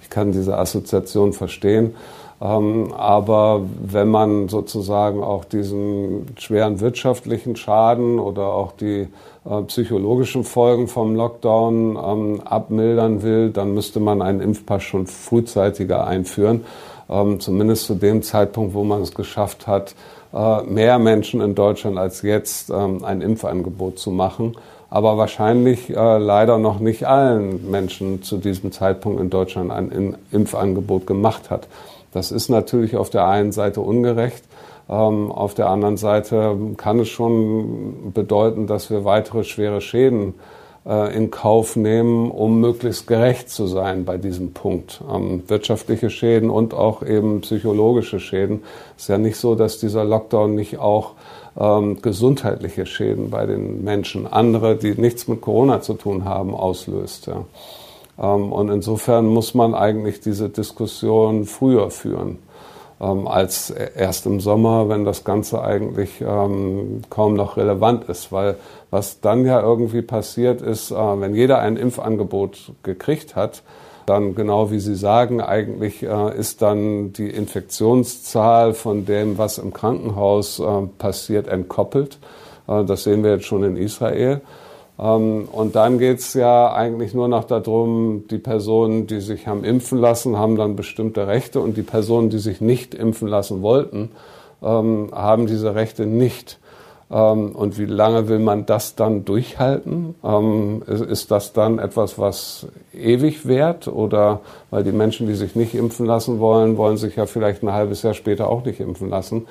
Ich 0.02 0.10
kann 0.10 0.32
diese 0.32 0.58
Assoziation 0.58 1.34
verstehen. 1.34 1.94
Ähm, 2.42 2.94
aber 2.94 3.62
wenn 3.82 4.10
man 4.10 4.50
sozusagen 4.50 5.24
auch 5.24 5.46
diesen 5.46 6.28
schweren 6.38 6.82
wirtschaftlichen 6.82 7.56
Schaden 7.56 8.20
oder 8.20 8.48
auch 8.48 8.74
die 8.74 9.08
äh, 9.50 9.62
psychologischen 9.68 10.44
Folgen 10.44 10.88
vom 10.88 11.16
Lockdown 11.16 11.98
ähm, 11.98 12.42
abmildern 12.44 13.24
will, 13.24 13.52
dann 13.52 13.74
müsste 13.74 14.00
man 14.00 14.22
einen 14.22 14.42
Impfpass 14.42 14.84
schon 14.84 15.08
frühzeitiger 15.08 16.06
einführen. 16.06 16.66
Ähm, 17.10 17.40
zumindest 17.40 17.86
zu 17.86 17.96
dem 17.96 18.22
Zeitpunkt, 18.22 18.74
wo 18.74 18.84
man 18.84 19.02
es 19.02 19.14
geschafft 19.14 19.66
hat, 19.68 19.96
äh, 20.34 20.64
mehr 20.64 21.00
Menschen 21.00 21.40
in 21.40 21.56
Deutschland 21.56 21.98
als 21.98 22.22
jetzt 22.22 22.72
ein 22.72 23.22
Impfangebot 23.22 23.98
zu 23.98 24.12
machen 24.12 24.56
aber 24.96 25.18
wahrscheinlich 25.18 25.90
äh, 25.90 26.18
leider 26.18 26.58
noch 26.58 26.80
nicht 26.80 27.06
allen 27.06 27.70
Menschen 27.70 28.24
zu 28.24 28.38
diesem 28.38 28.72
Zeitpunkt 28.72 29.20
in 29.20 29.30
Deutschland 29.30 29.70
ein 29.70 30.16
Impfangebot 30.32 31.06
gemacht 31.06 31.50
hat. 31.50 31.68
Das 32.16 32.32
ist 32.32 32.48
natürlich 32.48 32.96
auf 32.96 33.10
der 33.10 33.28
einen 33.28 33.52
Seite 33.52 33.82
ungerecht. 33.82 34.46
Ähm, 34.90 35.34
auf 35.34 35.54
der 35.54 35.68
anderen 35.70 35.98
Seite 35.98 36.56
kann 36.78 36.98
es 37.00 37.10
schon 37.10 38.14
bedeuten, 38.14 38.68
dass 38.68 38.90
wir 38.90 39.04
weitere 39.04 39.44
schwere 39.44 39.82
Schäden 39.82 40.36
äh, 40.86 41.14
in 41.14 41.30
Kauf 41.30 41.76
nehmen, 41.76 42.32
um 42.32 42.62
möglichst 42.62 43.06
gerecht 43.08 43.50
zu 43.50 43.68
sein 43.68 44.06
bei 44.06 44.18
diesem 44.18 44.54
Punkt. 44.54 45.02
Ähm, 45.14 45.44
wirtschaftliche 45.48 46.10
Schäden 46.10 46.50
und 46.50 46.74
auch 46.74 47.04
eben 47.04 47.42
psychologische 47.42 48.22
Schäden. 48.22 48.64
Es 48.96 49.04
ist 49.04 49.10
ja 49.10 49.18
nicht 49.18 49.36
so, 49.36 49.56
dass 49.56 49.80
dieser 49.80 50.06
Lockdown 50.06 50.56
nicht 50.56 50.78
auch 50.78 51.16
ähm, 51.60 52.02
gesundheitliche 52.02 52.86
Schäden 52.86 53.30
bei 53.30 53.46
den 53.46 53.84
Menschen, 53.84 54.26
andere, 54.26 54.78
die 54.78 54.94
nichts 54.94 55.28
mit 55.28 55.42
Corona 55.42 55.82
zu 55.82 55.96
tun 55.96 56.24
haben, 56.24 56.56
auslöst. 56.56 57.28
Ja. 57.28 57.44
Ähm, 58.20 58.52
und 58.52 58.70
insofern 58.70 59.26
muss 59.28 59.54
man 59.54 59.74
eigentlich 59.74 60.20
diese 60.22 60.50
Diskussion 60.50 61.46
früher 61.46 61.92
führen 61.92 62.40
ähm, 63.00 63.28
als 63.28 63.70
erst 63.70 64.26
im 64.26 64.40
Sommer, 64.40 64.90
wenn 64.90 65.06
das 65.06 65.24
Ganze 65.24 65.62
eigentlich 65.62 66.22
ähm, 66.22 67.02
kaum 67.10 67.36
noch 67.36 67.58
relevant 67.58 68.06
ist. 68.06 68.32
Weil 68.32 68.56
was 68.90 69.20
dann 69.20 69.46
ja 69.46 69.62
irgendwie 69.62 70.02
passiert 70.02 70.62
ist, 70.62 70.92
äh, 70.92 70.96
wenn 70.96 71.36
jeder 71.36 71.60
ein 71.60 71.78
Impfangebot 71.78 72.72
gekriegt 72.84 73.36
hat, 73.36 73.64
dann 74.06 74.36
genau 74.36 74.70
wie 74.72 74.80
Sie 74.80 74.96
sagen, 74.96 75.42
eigentlich 75.42 76.04
äh, 76.04 76.38
ist 76.38 76.62
dann 76.62 77.12
die 77.12 77.30
Infektionszahl 77.30 78.74
von 78.74 79.06
dem, 79.06 79.38
was 79.38 79.58
im 79.58 79.74
Krankenhaus 79.74 80.60
äh, 80.60 80.64
passiert, 80.98 81.48
entkoppelt. 81.48 82.20
das 82.68 83.04
sehen 83.04 83.24
wir 83.24 83.32
jetzt 83.32 83.46
schon 83.46 83.64
in 83.64 83.78
Israel. 83.78 84.42
Ähm, 84.98 85.48
und 85.52 85.76
dann 85.76 86.00
geht's 86.00 86.34
ja 86.34 86.74
eigentlich 86.74 87.14
nur 87.14 87.28
noch 87.28 87.44
darum, 87.44 88.26
die 88.30 88.38
Personen, 88.38 89.08
die 89.08 89.20
sich 89.20 89.48
haben 89.48 89.64
impfen 89.64 90.00
lassen, 90.00 90.38
haben 90.38 90.56
dann 90.56 90.76
bestimmte 90.76 91.28
Rechte 91.28 91.60
und 91.60 91.78
die 91.78 91.84
Personen, 91.84 92.30
die 92.30 92.40
sich 92.40 92.62
nicht 92.62 92.96
impfen 92.96 93.28
lassen 93.28 93.62
wollten, 93.62 94.12
ähm, 94.64 95.10
haben 95.14 95.48
diese 95.48 95.76
Rechte 95.76 96.06
nicht. 96.06 96.60
Ähm, 97.12 97.52
und 97.52 97.78
wie 97.78 97.86
lange 97.86 98.30
will 98.30 98.40
man 98.40 98.66
das 98.66 98.96
dann 98.96 99.26
durchhalten? 99.26 100.16
Ist 100.88 101.30
das 101.30 101.54
dann 101.54 101.78
etwas, 101.78 102.18
was 102.18 102.68
ewig 102.94 103.46
währt? 103.48 103.88
Oder 103.88 104.40
weil 104.72 104.84
die 104.84 104.92
Menschen, 104.92 105.28
die 105.28 105.36
sich 105.36 105.56
nicht 105.56 105.76
impfen 105.76 106.06
lassen 106.06 106.40
wollen, 106.40 106.78
wollen 106.78 106.98
sich 106.98 107.18
ja 107.18 107.26
vielleicht 107.26 107.64
ein 107.64 107.74
halbes 107.74 108.02
Jahr 108.02 108.14
später 108.14 108.50
auch 108.50 108.64
nicht 108.66 108.80
impfen 108.80 109.10
lassen 109.10 109.46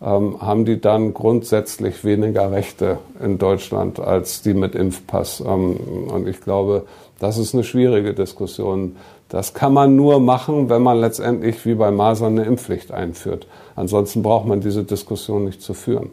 haben 0.00 0.66
die 0.66 0.80
dann 0.80 1.14
grundsätzlich 1.14 2.04
weniger 2.04 2.52
Rechte 2.52 2.98
in 3.22 3.38
Deutschland 3.38 3.98
als 3.98 4.42
die 4.42 4.52
mit 4.52 4.74
Impfpass. 4.74 5.40
Ähm, 5.40 5.76
und 6.12 6.28
ich 6.28 6.40
glaube, 6.40 6.84
das 7.18 7.38
ist 7.38 7.54
eine 7.54 7.64
schwierige 7.64 8.12
Diskussion. 8.12 8.96
Das 9.28 9.54
kann 9.54 9.72
man 9.72 9.96
nur 9.96 10.20
machen, 10.20 10.68
wenn 10.68 10.82
man 10.82 11.00
letztendlich 11.00 11.64
wie 11.64 11.74
bei 11.74 11.90
Masern 11.90 12.38
eine 12.38 12.46
Impfpflicht 12.46 12.92
einführt. 12.92 13.46
Ansonsten 13.74 14.22
braucht 14.22 14.46
man 14.46 14.60
diese 14.60 14.84
Diskussion 14.84 15.44
nicht 15.44 15.62
zu 15.62 15.74
führen. 15.74 16.10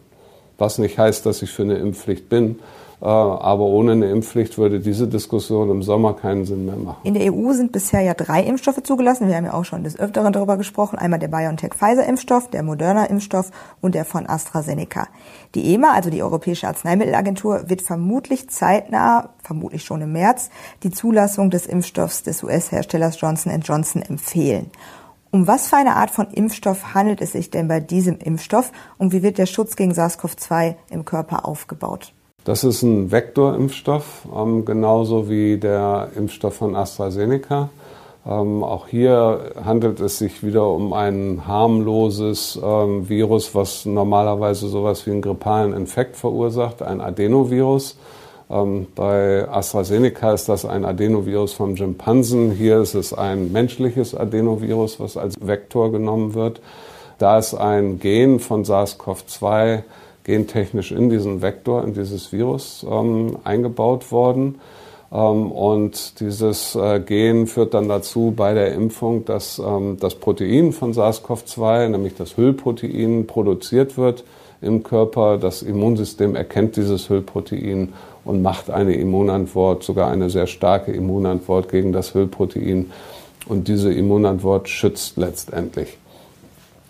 Was 0.56 0.78
nicht 0.78 0.98
heißt, 0.98 1.26
dass 1.26 1.42
ich 1.42 1.50
für 1.50 1.62
eine 1.62 1.76
Impfpflicht 1.76 2.28
bin, 2.28 2.60
aber 3.00 3.64
ohne 3.64 3.92
eine 3.92 4.10
Impfpflicht 4.10 4.58
würde 4.58 4.80
diese 4.80 5.06
Diskussion 5.08 5.70
im 5.70 5.82
Sommer 5.82 6.14
keinen 6.14 6.44
Sinn 6.44 6.66
mehr 6.66 6.76
machen. 6.76 6.98
In 7.04 7.14
der 7.14 7.32
EU 7.32 7.52
sind 7.52 7.72
bisher 7.72 8.00
ja 8.00 8.14
drei 8.14 8.42
Impfstoffe 8.42 8.82
zugelassen. 8.82 9.28
Wir 9.28 9.36
haben 9.36 9.44
ja 9.44 9.54
auch 9.54 9.64
schon 9.64 9.84
des 9.84 9.98
Öfteren 9.98 10.32
darüber 10.32 10.56
gesprochen. 10.56 10.98
Einmal 10.98 11.18
der 11.18 11.28
BioNTech-Pfizer-Impfstoff, 11.28 12.50
der 12.50 12.62
Moderna-Impfstoff 12.62 13.50
und 13.80 13.94
der 13.94 14.04
von 14.04 14.28
AstraZeneca. 14.28 15.08
Die 15.54 15.74
EMA, 15.74 15.92
also 15.92 16.10
die 16.10 16.22
Europäische 16.22 16.68
Arzneimittelagentur, 16.68 17.68
wird 17.68 17.82
vermutlich 17.82 18.48
zeitnah, 18.50 19.30
vermutlich 19.42 19.84
schon 19.84 20.02
im 20.02 20.12
März, 20.12 20.50
die 20.82 20.90
Zulassung 20.90 21.50
des 21.50 21.66
Impfstoffs 21.66 22.22
des 22.22 22.42
US-Herstellers 22.42 23.20
Johnson 23.20 23.52
Johnson 23.60 24.02
empfehlen. 24.02 24.70
Um 25.30 25.48
was 25.48 25.66
für 25.66 25.76
eine 25.76 25.96
Art 25.96 26.10
von 26.10 26.28
Impfstoff 26.30 26.94
handelt 26.94 27.20
es 27.20 27.32
sich 27.32 27.50
denn 27.50 27.66
bei 27.66 27.80
diesem 27.80 28.18
Impfstoff 28.18 28.70
und 28.98 29.12
wie 29.12 29.24
wird 29.24 29.38
der 29.38 29.46
Schutz 29.46 29.74
gegen 29.74 29.92
SARS-CoV-2 29.92 30.76
im 30.90 31.04
Körper 31.04 31.44
aufgebaut? 31.44 32.12
Das 32.44 32.62
ist 32.62 32.82
ein 32.82 33.10
Vektorimpfstoff, 33.10 34.28
ähm, 34.36 34.66
genauso 34.66 35.30
wie 35.30 35.56
der 35.56 36.10
Impfstoff 36.14 36.56
von 36.56 36.76
AstraZeneca. 36.76 37.70
Ähm, 38.26 38.62
auch 38.62 38.86
hier 38.86 39.52
handelt 39.64 40.00
es 40.00 40.18
sich 40.18 40.42
wieder 40.42 40.66
um 40.68 40.92
ein 40.92 41.42
harmloses 41.46 42.58
ähm, 42.62 43.08
Virus, 43.08 43.54
was 43.54 43.86
normalerweise 43.86 44.68
sowas 44.68 45.06
wie 45.06 45.12
einen 45.12 45.22
grippalen 45.22 45.72
Infekt 45.72 46.16
verursacht, 46.16 46.82
ein 46.82 47.00
Adenovirus. 47.00 47.96
Ähm, 48.50 48.88
bei 48.94 49.48
AstraZeneca 49.48 50.34
ist 50.34 50.50
das 50.50 50.66
ein 50.66 50.84
Adenovirus 50.84 51.54
vom 51.54 51.78
Schimpansen. 51.78 52.50
Hier 52.50 52.78
ist 52.80 52.94
es 52.94 53.14
ein 53.14 53.52
menschliches 53.52 54.14
Adenovirus, 54.14 55.00
was 55.00 55.16
als 55.16 55.34
Vektor 55.40 55.92
genommen 55.92 56.34
wird. 56.34 56.60
Da 57.18 57.38
ist 57.38 57.54
ein 57.54 58.00
Gen 58.00 58.38
von 58.38 58.64
SARS-CoV-2 58.64 59.82
gentechnisch 60.24 60.90
in 60.90 61.10
diesen 61.10 61.42
Vektor, 61.42 61.84
in 61.84 61.94
dieses 61.94 62.32
Virus 62.32 62.84
ähm, 62.90 63.36
eingebaut 63.44 64.10
worden. 64.10 64.56
Ähm, 65.12 65.52
und 65.52 66.18
dieses 66.20 66.74
äh, 66.74 66.98
Gen 67.00 67.46
führt 67.46 67.74
dann 67.74 67.88
dazu 67.88 68.32
bei 68.36 68.54
der 68.54 68.72
Impfung, 68.72 69.24
dass 69.24 69.58
ähm, 69.58 69.98
das 70.00 70.16
Protein 70.16 70.72
von 70.72 70.92
SARS-CoV-2, 70.92 71.88
nämlich 71.88 72.14
das 72.14 72.36
Hüllprotein, 72.36 73.26
produziert 73.26 73.96
wird 73.96 74.24
im 74.60 74.82
Körper. 74.82 75.38
Das 75.38 75.62
Immunsystem 75.62 76.34
erkennt 76.34 76.76
dieses 76.76 77.08
Hüllprotein 77.08 77.92
und 78.24 78.42
macht 78.42 78.70
eine 78.70 78.94
Immunantwort, 78.94 79.84
sogar 79.84 80.10
eine 80.10 80.30
sehr 80.30 80.46
starke 80.46 80.90
Immunantwort 80.92 81.70
gegen 81.70 81.92
das 81.92 82.14
Hüllprotein. 82.14 82.90
Und 83.46 83.68
diese 83.68 83.92
Immunantwort 83.92 84.70
schützt 84.70 85.18
letztendlich. 85.18 85.98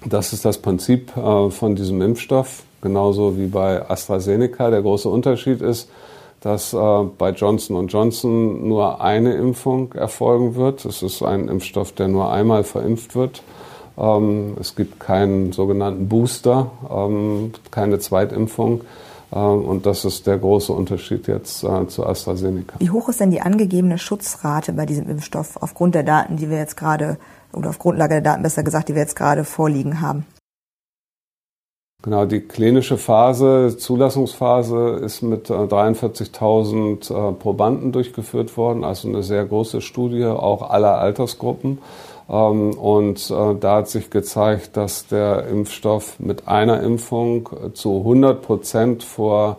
Das 0.06 0.32
ist 0.32 0.44
das 0.44 0.58
Prinzip 0.58 1.16
äh, 1.16 1.50
von 1.50 1.74
diesem 1.74 2.00
Impfstoff 2.00 2.62
genauso 2.84 3.36
wie 3.36 3.46
bei 3.46 3.90
AstraZeneca. 3.90 4.70
Der 4.70 4.82
große 4.82 5.08
Unterschied 5.08 5.60
ist, 5.60 5.90
dass 6.40 6.72
äh, 6.72 7.04
bei 7.18 7.30
Johnson 7.30 7.88
Johnson 7.88 8.68
nur 8.68 9.00
eine 9.00 9.34
Impfung 9.34 9.92
erfolgen 9.94 10.54
wird. 10.54 10.84
Es 10.84 11.02
ist 11.02 11.22
ein 11.22 11.48
Impfstoff, 11.48 11.90
der 11.92 12.06
nur 12.06 12.30
einmal 12.30 12.62
verimpft 12.62 13.16
wird. 13.16 13.42
Ähm, 13.96 14.56
es 14.60 14.76
gibt 14.76 15.00
keinen 15.00 15.52
sogenannten 15.52 16.08
Booster, 16.08 16.70
ähm, 16.88 17.52
keine 17.70 17.98
Zweitimpfung. 17.98 18.82
Ähm, 19.32 19.64
und 19.64 19.86
das 19.86 20.04
ist 20.04 20.26
der 20.26 20.36
große 20.38 20.72
Unterschied 20.72 21.26
jetzt 21.28 21.64
äh, 21.64 21.86
zu 21.88 22.06
AstraZeneca. 22.06 22.76
Wie 22.78 22.90
hoch 22.90 23.08
ist 23.08 23.20
denn 23.20 23.30
die 23.30 23.40
angegebene 23.40 23.98
Schutzrate 23.98 24.74
bei 24.74 24.84
diesem 24.86 25.08
Impfstoff 25.08 25.56
aufgrund 25.60 25.94
der 25.94 26.02
Daten, 26.02 26.36
die 26.36 26.50
wir 26.50 26.58
jetzt 26.58 26.76
gerade, 26.76 27.16
oder 27.52 27.70
auf 27.70 27.78
Grundlage 27.78 28.14
der 28.14 28.22
Daten 28.22 28.42
besser 28.42 28.62
gesagt, 28.62 28.88
die 28.90 28.94
wir 28.94 29.00
jetzt 29.02 29.16
gerade 29.16 29.44
vorliegen 29.44 30.00
haben? 30.00 30.26
Genau, 32.04 32.26
die 32.26 32.40
klinische 32.40 32.98
Phase, 32.98 33.78
Zulassungsphase 33.78 35.00
ist 35.02 35.22
mit 35.22 35.48
43.000 35.48 37.10
äh, 37.10 37.30
äh, 37.30 37.32
Probanden 37.32 37.92
durchgeführt 37.92 38.58
worden, 38.58 38.84
also 38.84 39.08
eine 39.08 39.22
sehr 39.22 39.46
große 39.46 39.80
Studie, 39.80 40.26
auch 40.26 40.68
aller 40.68 40.98
Altersgruppen. 40.98 41.78
Ähm, 42.28 42.74
und 42.74 43.30
äh, 43.30 43.54
da 43.58 43.76
hat 43.76 43.88
sich 43.88 44.10
gezeigt, 44.10 44.76
dass 44.76 45.06
der 45.06 45.46
Impfstoff 45.46 46.20
mit 46.20 46.46
einer 46.46 46.82
Impfung 46.82 47.48
zu 47.72 48.00
100 48.00 48.42
Prozent 48.42 49.02
vor 49.02 49.56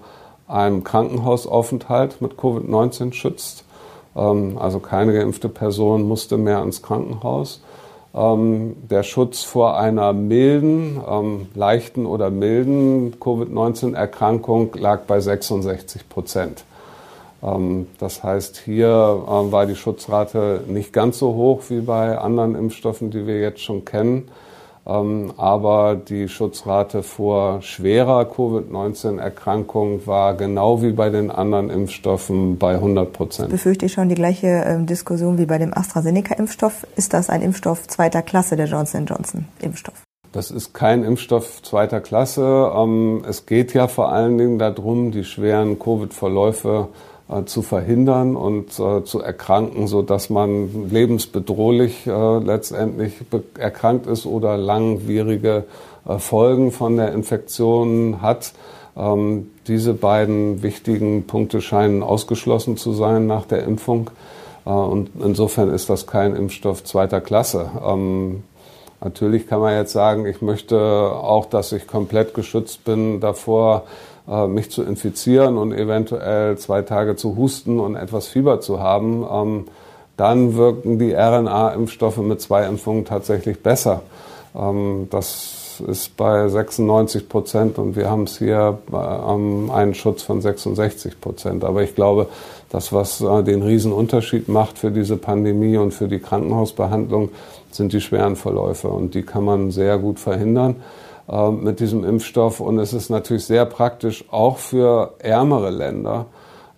einem 0.48 0.84
Krankenhausaufenthalt 0.84 2.22
mit 2.22 2.34
Covid-19 2.34 3.14
schützt. 3.14 3.66
Ähm, 4.16 4.60
also 4.60 4.78
keine 4.78 5.14
geimpfte 5.14 5.50
Person 5.50 6.04
musste 6.08 6.38
mehr 6.38 6.62
ins 6.62 6.84
Krankenhaus. 6.84 7.62
Ähm, 8.16 8.78
der 8.90 9.04
Schutz 9.04 9.44
vor 9.44 9.78
einer 9.78 10.14
milden, 10.14 11.02
ähm, 11.08 11.48
leichten 11.54 12.06
oder 12.06 12.30
milden 12.30 13.20
Covid-19-Erkrankung 13.20 14.74
lag 14.76 15.02
bei 15.02 15.20
66 15.20 16.08
Prozent. 16.08 16.64
Ähm, 17.44 17.88
das 18.00 18.24
heißt, 18.24 18.58
hier 18.58 18.90
war 18.90 19.66
die 19.66 19.76
Schutzrate 19.76 20.62
nicht 20.68 20.94
ganz 20.94 21.20
so 21.20 21.34
hoch 21.34 21.64
wie 21.68 21.82
bei 21.82 22.18
anderen 22.18 22.56
Impfstoffen, 22.56 23.12
die 23.12 23.28
wir 23.28 23.42
jetzt 23.42 23.62
schon 23.62 23.84
kennen. 23.84 24.30
Ähm, 24.88 25.34
aber 25.38 25.96
die 25.96 26.30
Schutzrate 26.30 27.02
vor 27.02 27.62
schwerer 27.62 28.26
Covid-19-Erkrankung 28.26 30.06
war 30.06 30.36
genau 30.36 30.82
wie 30.84 30.92
bei 30.92 31.10
den 31.10 31.32
anderen 31.32 31.70
Impfstoffen 31.72 32.60
bei 32.60 32.76
100 32.76 33.12
Prozent. 33.12 33.50
Befürchte 33.50 33.88
ich 33.88 33.94
schon 33.94 34.10
die 34.10 34.16
gleiche 34.16 34.48
ähm, 34.48 34.86
Diskussion 34.86 35.40
wie 35.40 35.48
bei 35.48 35.58
dem 35.58 35.76
AstraZeneca-Impfstoff. 35.76 36.86
Ist 36.96 37.14
das 37.14 37.30
ein 37.30 37.42
Impfstoff 37.42 37.88
zweiter 37.88 38.22
Klasse, 38.22 38.56
der 38.56 38.68
Johnson 38.68 39.06
Johnson-Impfstoff? 39.08 40.04
Das 40.32 40.52
ist 40.52 40.74
kein 40.74 41.04
Impfstoff 41.06 41.64
zweiter 41.64 42.02
Klasse. 42.02 42.70
Es 43.26 43.46
geht 43.46 43.74
ja 43.74 43.88
vor 43.88 44.12
allen 44.12 44.38
Dingen 44.38 44.60
darum, 44.60 45.12
die 45.12 45.24
schweren 45.24 45.80
Covid-Verläufe 45.80 46.90
zu 47.46 47.64
verhindern 47.64 48.36
und 48.36 48.80
äh, 48.80 49.04
zu 49.04 49.20
erkranken, 49.20 49.88
so 49.88 50.04
dass 50.04 50.30
man 50.30 50.90
lebensbedrohlich 50.90 52.06
äh, 52.06 52.38
letztendlich 52.38 53.14
erkrankt 53.58 54.06
ist 54.06 54.28
oder 54.28 54.58
langwierige 54.58 55.64
äh, 56.08 56.20
Folgen 56.20 56.72
von 56.72 56.98
der 56.98 57.14
Infektion 57.14 58.22
hat. 58.22 58.54
Ähm, 58.96 59.50
diese 59.68 59.94
beiden 59.94 60.62
wichtigen 60.62 61.26
Punkte 61.26 61.62
scheinen 61.62 62.04
ausgeschlossen 62.04 62.78
zu 62.78 62.94
sein 62.94 63.26
nach 63.26 63.46
der 63.46 63.64
Impfung. 63.64 64.12
Äh, 64.66 64.70
und 64.70 65.10
insofern 65.20 65.74
ist 65.74 65.90
das 65.90 66.06
kein 66.06 66.36
Impfstoff 66.36 66.84
zweiter 66.84 67.22
Klasse. 67.22 67.72
Ähm, 67.84 68.44
natürlich 69.02 69.48
kann 69.48 69.62
man 69.62 69.74
jetzt 69.74 69.94
sagen, 69.94 70.28
ich 70.28 70.44
möchte 70.44 70.80
auch, 70.80 71.48
dass 71.48 71.72
ich 71.72 71.88
komplett 71.88 72.36
geschützt 72.36 72.86
bin 72.86 73.20
davor, 73.20 73.84
äh, 73.86 74.15
mich 74.28 74.72
zu 74.72 74.82
infizieren 74.82 75.58
und 75.58 75.72
eventuell 75.72 76.58
zwei 76.58 76.82
Tage 76.82 77.16
zu 77.16 77.36
husten 77.36 77.80
und 77.80 77.96
etwas 77.96 78.28
Fieber 78.28 78.60
zu 78.60 78.80
haben, 78.80 79.24
ähm, 79.32 79.66
dann 80.18 80.56
wirken 80.56 80.98
die 80.98 81.14
RNA-Impfstoffe 81.14 82.18
mit 82.18 82.42
zwei 82.42 82.66
Impfungen 82.66 83.06
tatsächlich 83.06 83.62
besser. 83.62 84.02
Ähm, 84.56 85.08
das 85.12 85.82
ist 85.86 86.16
bei 86.16 86.48
96 86.48 87.28
Prozent 87.28 87.78
und 87.78 87.96
wir 87.96 88.10
haben 88.10 88.24
es 88.24 88.38
hier 88.38 88.80
ähm, 88.94 89.70
einen 89.72 89.94
Schutz 89.94 90.22
von 90.22 90.42
66 90.42 91.20
Prozent. 91.20 91.64
Aber 91.64 91.84
ich 91.84 91.96
glaube, 91.96 92.28
das, 92.70 92.94
was 92.94 93.22
äh, 93.22 93.44
den 93.44 93.62
Riesenunterschied 93.62 94.48
macht 94.48 94.78
für 94.78 94.92
diese 94.92 95.18
Pandemie 95.18 95.78
und 95.78 95.94
für 95.94 96.08
die 96.08 96.20
Krankenhausbehandlung, 96.20 97.30
sind 97.72 97.92
die 97.92 98.00
schweren 98.00 98.38
Verläufe 98.38 98.88
und 98.88 99.16
die 99.16 99.24
kann 99.24 99.44
man 99.44 99.72
sehr 99.72 99.98
gut 99.98 100.20
verhindern. 100.20 100.78
Äh, 101.28 101.50
mit 101.50 101.80
diesem 101.80 102.04
Impfstoff. 102.04 102.60
Und 102.60 102.78
es 102.78 102.94
ist 102.94 103.10
natürlich 103.10 103.46
sehr 103.46 103.66
praktisch 103.66 104.26
auch 104.30 104.58
für 104.58 105.16
ärmere 105.20 105.72
Länder. 105.72 106.28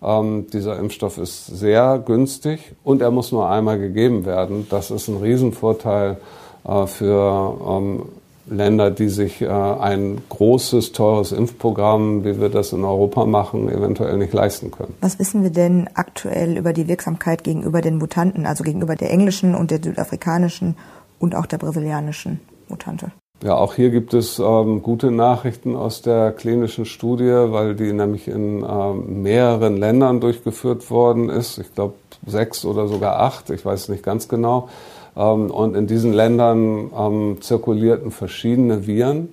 Ähm, 0.02 0.46
dieser 0.50 0.78
Impfstoff 0.78 1.18
ist 1.18 1.46
sehr 1.46 1.98
günstig 1.98 2.74
und 2.82 3.02
er 3.02 3.10
muss 3.10 3.30
nur 3.30 3.50
einmal 3.50 3.78
gegeben 3.78 4.24
werden. 4.24 4.66
Das 4.70 4.90
ist 4.90 5.08
ein 5.08 5.18
Riesenvorteil 5.18 6.16
äh, 6.64 6.86
für 6.86 7.58
ähm, 7.68 8.02
Länder, 8.48 8.90
die 8.90 9.08
sich 9.08 9.42
äh, 9.42 9.48
ein 9.48 10.22
großes, 10.30 10.92
teures 10.92 11.32
Impfprogramm, 11.32 12.24
wie 12.24 12.40
wir 12.40 12.48
das 12.48 12.72
in 12.72 12.84
Europa 12.84 13.26
machen, 13.26 13.68
eventuell 13.68 14.16
nicht 14.16 14.32
leisten 14.32 14.70
können. 14.70 14.94
Was 15.02 15.18
wissen 15.18 15.42
wir 15.42 15.50
denn 15.50 15.90
aktuell 15.92 16.56
über 16.56 16.72
die 16.72 16.88
Wirksamkeit 16.88 17.44
gegenüber 17.44 17.82
den 17.82 17.98
Mutanten, 17.98 18.46
also 18.46 18.64
gegenüber 18.64 18.96
der 18.96 19.10
englischen 19.10 19.54
und 19.54 19.70
der 19.70 19.82
südafrikanischen 19.82 20.76
und 21.18 21.34
auch 21.34 21.44
der 21.44 21.58
brasilianischen 21.58 22.40
Mutante? 22.68 23.12
Ja, 23.40 23.54
auch 23.54 23.74
hier 23.74 23.90
gibt 23.90 24.14
es 24.14 24.40
ähm, 24.40 24.82
gute 24.82 25.12
Nachrichten 25.12 25.76
aus 25.76 26.02
der 26.02 26.32
klinischen 26.32 26.84
Studie, 26.84 27.52
weil 27.52 27.76
die 27.76 27.92
nämlich 27.92 28.26
in 28.26 28.66
ähm, 28.68 29.22
mehreren 29.22 29.76
Ländern 29.76 30.20
durchgeführt 30.20 30.90
worden 30.90 31.28
ist. 31.28 31.58
Ich 31.58 31.72
glaube 31.72 31.94
sechs 32.26 32.64
oder 32.64 32.88
sogar 32.88 33.20
acht, 33.20 33.50
ich 33.50 33.64
weiß 33.64 33.90
nicht 33.90 34.02
ganz 34.02 34.26
genau. 34.28 34.68
Ähm, 35.16 35.52
und 35.52 35.76
in 35.76 35.86
diesen 35.86 36.12
Ländern 36.12 36.90
ähm, 36.98 37.36
zirkulierten 37.40 38.10
verschiedene 38.10 38.88
Viren, 38.88 39.28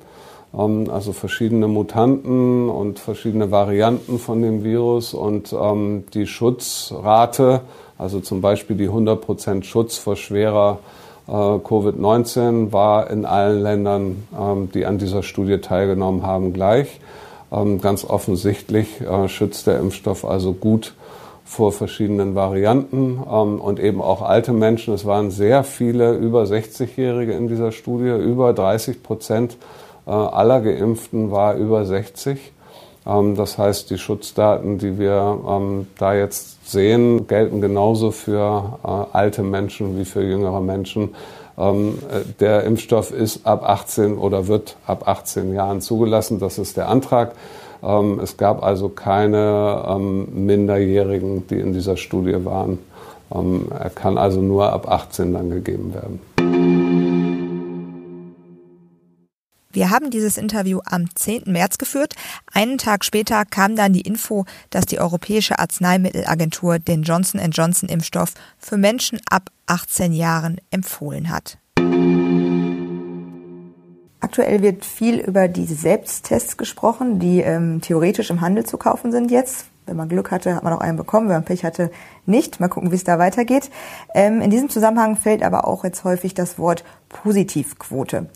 ähm, 0.56 0.88
also 0.92 1.12
verschiedene 1.12 1.68
Mutanten 1.68 2.70
und 2.70 3.00
verschiedene 3.00 3.50
Varianten 3.50 4.20
von 4.20 4.40
dem 4.40 4.64
Virus. 4.64 5.16
Und 5.16 5.52
ähm, 5.52 6.04
die 6.14 6.28
Schutzrate, 6.28 7.62
also 7.98 8.20
zum 8.20 8.42
Beispiel 8.42 8.76
die 8.76 8.88
100% 8.88 9.64
Schutz 9.64 9.98
vor 9.98 10.16
schwerer 10.16 10.78
Covid-19 11.28 12.72
war 12.72 13.10
in 13.10 13.26
allen 13.26 13.62
Ländern, 13.62 14.28
ähm, 14.40 14.70
die 14.74 14.86
an 14.86 14.98
dieser 14.98 15.24
Studie 15.24 15.58
teilgenommen 15.58 16.24
haben, 16.24 16.54
gleich. 16.54 17.00
Ähm, 17.52 17.82
ganz 17.82 18.06
offensichtlich 18.06 19.02
äh, 19.02 19.28
schützt 19.28 19.68
der 19.68 19.80
Impfstoff 19.80 20.24
also 20.24 20.54
gut 20.54 20.94
vor 21.44 21.72
verschiedenen 21.72 22.36
Varianten 22.36 23.24
ähm, 23.32 23.60
und 23.60 23.80
eben 23.80 24.02
auch 24.02 24.22
alte 24.22 24.52
Menschen. 24.54 24.94
Es 24.94 25.06
waren 25.06 25.32
sehr 25.32 25.64
viele 25.64 26.14
über 26.14 26.44
60-Jährige 26.44 27.34
in 27.34 27.48
dieser 27.48 27.72
Studie. 27.72 28.10
Über 28.10 28.54
30 28.54 29.02
Prozent 29.02 29.58
äh, 30.06 30.12
aller 30.12 30.62
Geimpften 30.62 31.32
war 31.32 31.56
über 31.56 31.86
60. 31.86 32.52
Das 33.08 33.60
heißt, 33.60 33.92
die 33.92 34.00
Schutzdaten, 34.00 34.80
die 34.80 34.98
wir 34.98 35.86
da 36.00 36.16
jetzt 36.16 36.55
sehen, 36.66 37.28
gelten 37.28 37.62
genauso 37.62 38.12
für 38.12 38.80
äh, 38.84 39.16
alte 39.16 39.44
Menschen 39.44 39.98
wie 39.98 40.06
für 40.06 40.24
jüngere 40.24 40.62
Menschen. 40.62 41.16
Ähm, 41.58 42.00
äh, 42.12 42.22
der 42.40 42.64
Impfstoff 42.64 43.12
ist 43.12 43.46
ab 43.46 43.64
18 43.64 44.18
oder 44.18 44.48
wird 44.48 44.76
ab 44.86 45.08
18 45.08 45.54
Jahren 45.54 45.82
zugelassen. 45.82 46.40
Das 46.40 46.58
ist 46.58 46.76
der 46.76 46.90
Antrag. 46.90 47.34
Ähm, 47.84 48.20
es 48.22 48.38
gab 48.38 48.64
also 48.64 48.90
keine 48.90 49.86
ähm, 49.88 50.46
Minderjährigen, 50.46 51.48
die 51.48 51.60
in 51.60 51.74
dieser 51.74 51.98
Studie 51.98 52.44
waren. 52.44 52.80
Ähm, 53.34 53.68
er 53.78 53.90
kann 53.90 54.18
also 54.18 54.42
nur 54.42 54.72
ab 54.72 54.90
18 54.90 55.34
dann 55.34 55.50
gegeben 55.50 55.94
werden. 55.94 56.20
Wir 59.76 59.90
haben 59.90 60.10
dieses 60.10 60.38
Interview 60.38 60.80
am 60.86 61.14
10. 61.14 61.44
März 61.48 61.78
geführt. 61.78 62.16
Einen 62.54 62.78
Tag 62.78 63.04
später 63.04 63.44
kam 63.44 63.76
dann 63.76 63.92
die 63.92 64.00
Info, 64.04 64.46
dass 64.70 64.86
die 64.86 65.00
Europäische 65.00 65.60
Arzneimittelagentur 65.60 66.80
den 66.80 67.04
Johnson 67.04 67.42
Johnson 67.52 67.90
Impfstoff 67.90 68.36
für 68.58 68.78
Menschen 68.78 69.20
ab 69.30 69.50
18 69.68 70.14
Jahren 70.14 70.62
empfohlen 70.72 71.30
hat. 71.30 71.58
Aktuell 74.22 74.62
wird 74.62 74.86
viel 74.86 75.20
über 75.20 75.50
diese 75.50 75.76
Selbsttests 75.76 76.56
gesprochen, 76.56 77.20
die 77.20 77.42
ähm, 77.42 77.82
theoretisch 77.82 78.30
im 78.30 78.40
Handel 78.40 78.66
zu 78.66 78.78
kaufen 78.78 79.12
sind 79.12 79.30
jetzt. 79.30 79.66
Wenn 79.88 79.98
man 79.98 80.08
Glück 80.08 80.32
hatte, 80.32 80.56
hat 80.56 80.64
man 80.64 80.72
auch 80.72 80.80
einen 80.80 80.98
bekommen. 80.98 81.28
Wenn 81.28 81.36
man 81.36 81.46
Pech 81.46 81.66
hatte, 81.66 81.92
nicht. 82.26 82.62
Mal 82.62 82.70
gucken, 82.70 82.92
wie 82.92 82.96
es 82.96 83.04
da 83.04 83.20
weitergeht. 83.20 83.70
Ähm, 84.14 84.40
in 84.40 84.52
diesem 84.52 84.70
Zusammenhang 84.70 85.18
fällt 85.18 85.44
aber 85.44 85.68
auch 85.68 85.84
jetzt 85.84 86.06
häufig 86.06 86.34
das 86.34 86.58
Wort 86.58 86.86
Positivquote. 87.10 88.30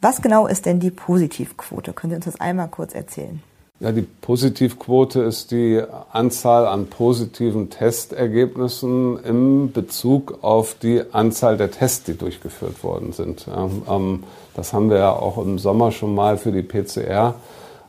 Was 0.00 0.22
genau 0.22 0.46
ist 0.46 0.64
denn 0.64 0.80
die 0.80 0.90
Positivquote? 0.90 1.92
Können 1.92 2.12
Sie 2.12 2.16
uns 2.16 2.24
das 2.24 2.40
einmal 2.40 2.68
kurz 2.68 2.94
erzählen? 2.94 3.42
Ja, 3.80 3.92
die 3.92 4.02
Positivquote 4.02 5.20
ist 5.22 5.50
die 5.52 5.82
Anzahl 6.12 6.66
an 6.66 6.86
positiven 6.88 7.70
Testergebnissen 7.70 9.18
im 9.24 9.72
Bezug 9.72 10.38
auf 10.42 10.74
die 10.74 11.02
Anzahl 11.12 11.56
der 11.56 11.70
Tests, 11.70 12.04
die 12.04 12.16
durchgeführt 12.16 12.84
worden 12.84 13.12
sind. 13.12 13.46
Ähm, 13.48 14.24
das 14.54 14.72
haben 14.72 14.90
wir 14.90 14.98
ja 14.98 15.12
auch 15.12 15.38
im 15.38 15.58
Sommer 15.58 15.92
schon 15.92 16.14
mal 16.14 16.36
für 16.36 16.52
die 16.52 16.62
PCR 16.62 17.34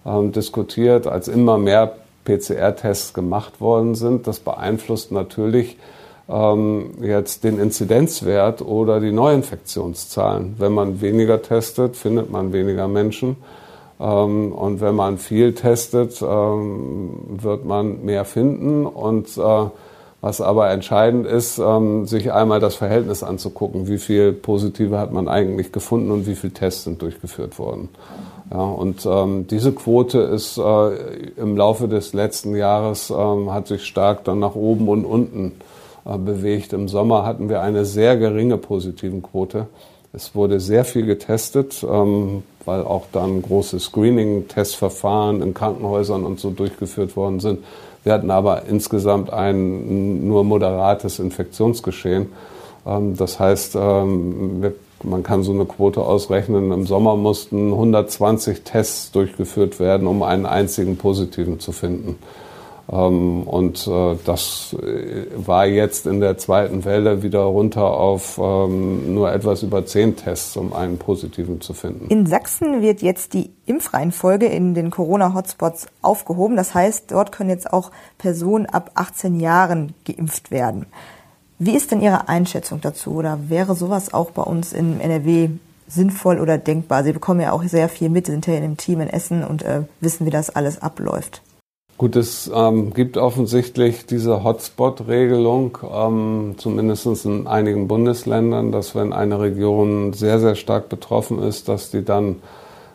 ähm, 0.05 0.31
diskutiert, 0.31 1.07
als 1.07 1.27
immer 1.27 1.57
mehr 1.57 1.97
PCR-Tests 2.23 3.13
gemacht 3.13 3.59
worden 3.59 3.95
sind. 3.95 4.27
Das 4.27 4.39
beeinflusst 4.39 5.11
natürlich 5.11 5.77
jetzt 7.01 7.43
den 7.43 7.59
Inzidenzwert 7.59 8.61
oder 8.61 9.01
die 9.01 9.11
Neuinfektionszahlen. 9.11 10.55
Wenn 10.57 10.71
man 10.71 11.01
weniger 11.01 11.41
testet, 11.41 11.97
findet 11.97 12.31
man 12.31 12.53
weniger 12.53 12.87
Menschen. 12.87 13.35
Ähm, 14.01 14.51
und 14.51 14.81
wenn 14.81 14.95
man 14.95 15.17
viel 15.17 15.53
testet, 15.53 16.21
ähm, 16.21 17.11
wird 17.29 17.65
man 17.65 18.03
mehr 18.03 18.25
finden. 18.25 18.85
Und 18.85 19.37
äh, 19.37 19.65
was 20.21 20.39
aber 20.39 20.69
entscheidend 20.69 21.25
ist, 21.25 21.57
ähm, 21.57 22.05
sich 22.05 22.31
einmal 22.31 22.59
das 22.59 22.75
Verhältnis 22.75 23.23
anzugucken, 23.23 23.87
wie 23.87 23.97
viel 23.97 24.33
Positive 24.33 24.97
hat 24.99 25.11
man 25.11 25.27
eigentlich 25.27 25.71
gefunden 25.71 26.11
und 26.11 26.27
wie 26.27 26.35
viele 26.35 26.53
Tests 26.53 26.83
sind 26.83 27.01
durchgeführt 27.01 27.57
worden. 27.57 27.89
Ja, 28.51 28.59
und 28.59 29.05
ähm, 29.05 29.47
diese 29.47 29.71
Quote 29.71 30.19
ist 30.19 30.57
äh, 30.57 30.89
im 31.37 31.55
Laufe 31.57 31.87
des 31.87 32.13
letzten 32.13 32.55
Jahres 32.55 33.09
ähm, 33.09 33.51
hat 33.51 33.67
sich 33.67 33.85
stark 33.85 34.23
dann 34.25 34.39
nach 34.39 34.55
oben 34.55 34.89
und 34.89 35.05
unten 35.05 35.53
bewegt. 36.03 36.73
Im 36.73 36.87
Sommer 36.87 37.25
hatten 37.25 37.49
wir 37.49 37.61
eine 37.61 37.85
sehr 37.85 38.17
geringe 38.17 38.57
positiven 38.57 39.21
Quote. 39.21 39.67
Es 40.13 40.35
wurde 40.35 40.59
sehr 40.59 40.83
viel 40.83 41.05
getestet, 41.05 41.85
ähm, 41.89 42.43
weil 42.65 42.81
auch 42.81 43.05
dann 43.11 43.41
große 43.41 43.79
Screening-Testverfahren 43.79 45.41
in 45.41 45.53
Krankenhäusern 45.53 46.25
und 46.25 46.39
so 46.39 46.49
durchgeführt 46.49 47.15
worden 47.15 47.39
sind. 47.39 47.59
Wir 48.03 48.13
hatten 48.13 48.31
aber 48.31 48.63
insgesamt 48.65 49.31
ein 49.31 50.27
nur 50.27 50.43
moderates 50.43 51.19
Infektionsgeschehen. 51.19 52.29
Ähm, 52.85 53.15
das 53.15 53.39
heißt, 53.39 53.75
ähm, 53.79 54.73
man 55.03 55.23
kann 55.23 55.43
so 55.43 55.53
eine 55.53 55.65
Quote 55.65 56.01
ausrechnen. 56.01 56.71
Im 56.71 56.85
Sommer 56.85 57.15
mussten 57.15 57.71
120 57.71 58.61
Tests 58.63 59.11
durchgeführt 59.11 59.79
werden, 59.79 60.07
um 60.07 60.23
einen 60.23 60.45
einzigen 60.45 60.97
positiven 60.97 61.59
zu 61.59 61.71
finden. 61.71 62.17
Ähm, 62.91 63.43
und 63.43 63.87
äh, 63.87 64.17
das 64.25 64.75
äh, 64.81 65.25
war 65.35 65.65
jetzt 65.65 66.05
in 66.05 66.19
der 66.19 66.37
zweiten 66.37 66.83
Welle 66.83 67.23
wieder 67.23 67.39
runter 67.41 67.85
auf 67.85 68.37
ähm, 68.37 69.13
nur 69.13 69.31
etwas 69.31 69.63
über 69.63 69.85
zehn 69.85 70.15
Tests, 70.17 70.57
um 70.57 70.73
einen 70.73 70.97
positiven 70.97 71.61
zu 71.61 71.73
finden. 71.73 72.07
In 72.09 72.25
Sachsen 72.25 72.81
wird 72.81 73.01
jetzt 73.01 73.33
die 73.33 73.51
Impfreihenfolge 73.65 74.47
in 74.47 74.73
den 74.73 74.91
Corona-Hotspots 74.91 75.87
aufgehoben. 76.01 76.57
Das 76.57 76.73
heißt, 76.73 77.11
dort 77.11 77.31
können 77.31 77.49
jetzt 77.49 77.71
auch 77.71 77.91
Personen 78.17 78.65
ab 78.65 78.91
18 78.95 79.39
Jahren 79.39 79.93
geimpft 80.05 80.51
werden. 80.51 80.85
Wie 81.59 81.75
ist 81.75 81.91
denn 81.91 82.01
Ihre 82.01 82.27
Einschätzung 82.27 82.81
dazu? 82.81 83.11
Oder 83.11 83.39
wäre 83.47 83.75
sowas 83.75 84.13
auch 84.13 84.31
bei 84.31 84.41
uns 84.41 84.73
in 84.73 84.99
NRW 84.99 85.49
sinnvoll 85.87 86.39
oder 86.39 86.57
denkbar? 86.57 87.03
Sie 87.03 87.13
bekommen 87.13 87.39
ja 87.39 87.51
auch 87.53 87.63
sehr 87.63 87.87
viel 87.87 88.09
mit, 88.09 88.25
sind 88.25 88.47
ja 88.47 88.55
in 88.55 88.63
dem 88.63 88.77
Team 88.77 88.99
in 88.99 89.07
Essen 89.07 89.45
und 89.45 89.63
äh, 89.63 89.83
wissen, 90.01 90.25
wie 90.25 90.31
das 90.31 90.49
alles 90.49 90.81
abläuft. 90.81 91.41
Gut, 92.01 92.15
es 92.15 92.49
ähm, 92.51 92.95
gibt 92.95 93.15
offensichtlich 93.19 94.07
diese 94.07 94.43
Hotspot-Regelung, 94.43 95.77
ähm, 95.93 96.55
zumindest 96.57 97.25
in 97.25 97.45
einigen 97.45 97.87
Bundesländern, 97.87 98.71
dass 98.71 98.95
wenn 98.95 99.13
eine 99.13 99.39
Region 99.39 100.11
sehr, 100.13 100.39
sehr 100.39 100.55
stark 100.55 100.89
betroffen 100.89 101.37
ist, 101.43 101.69
dass 101.69 101.91
die 101.91 102.03
dann 102.03 102.37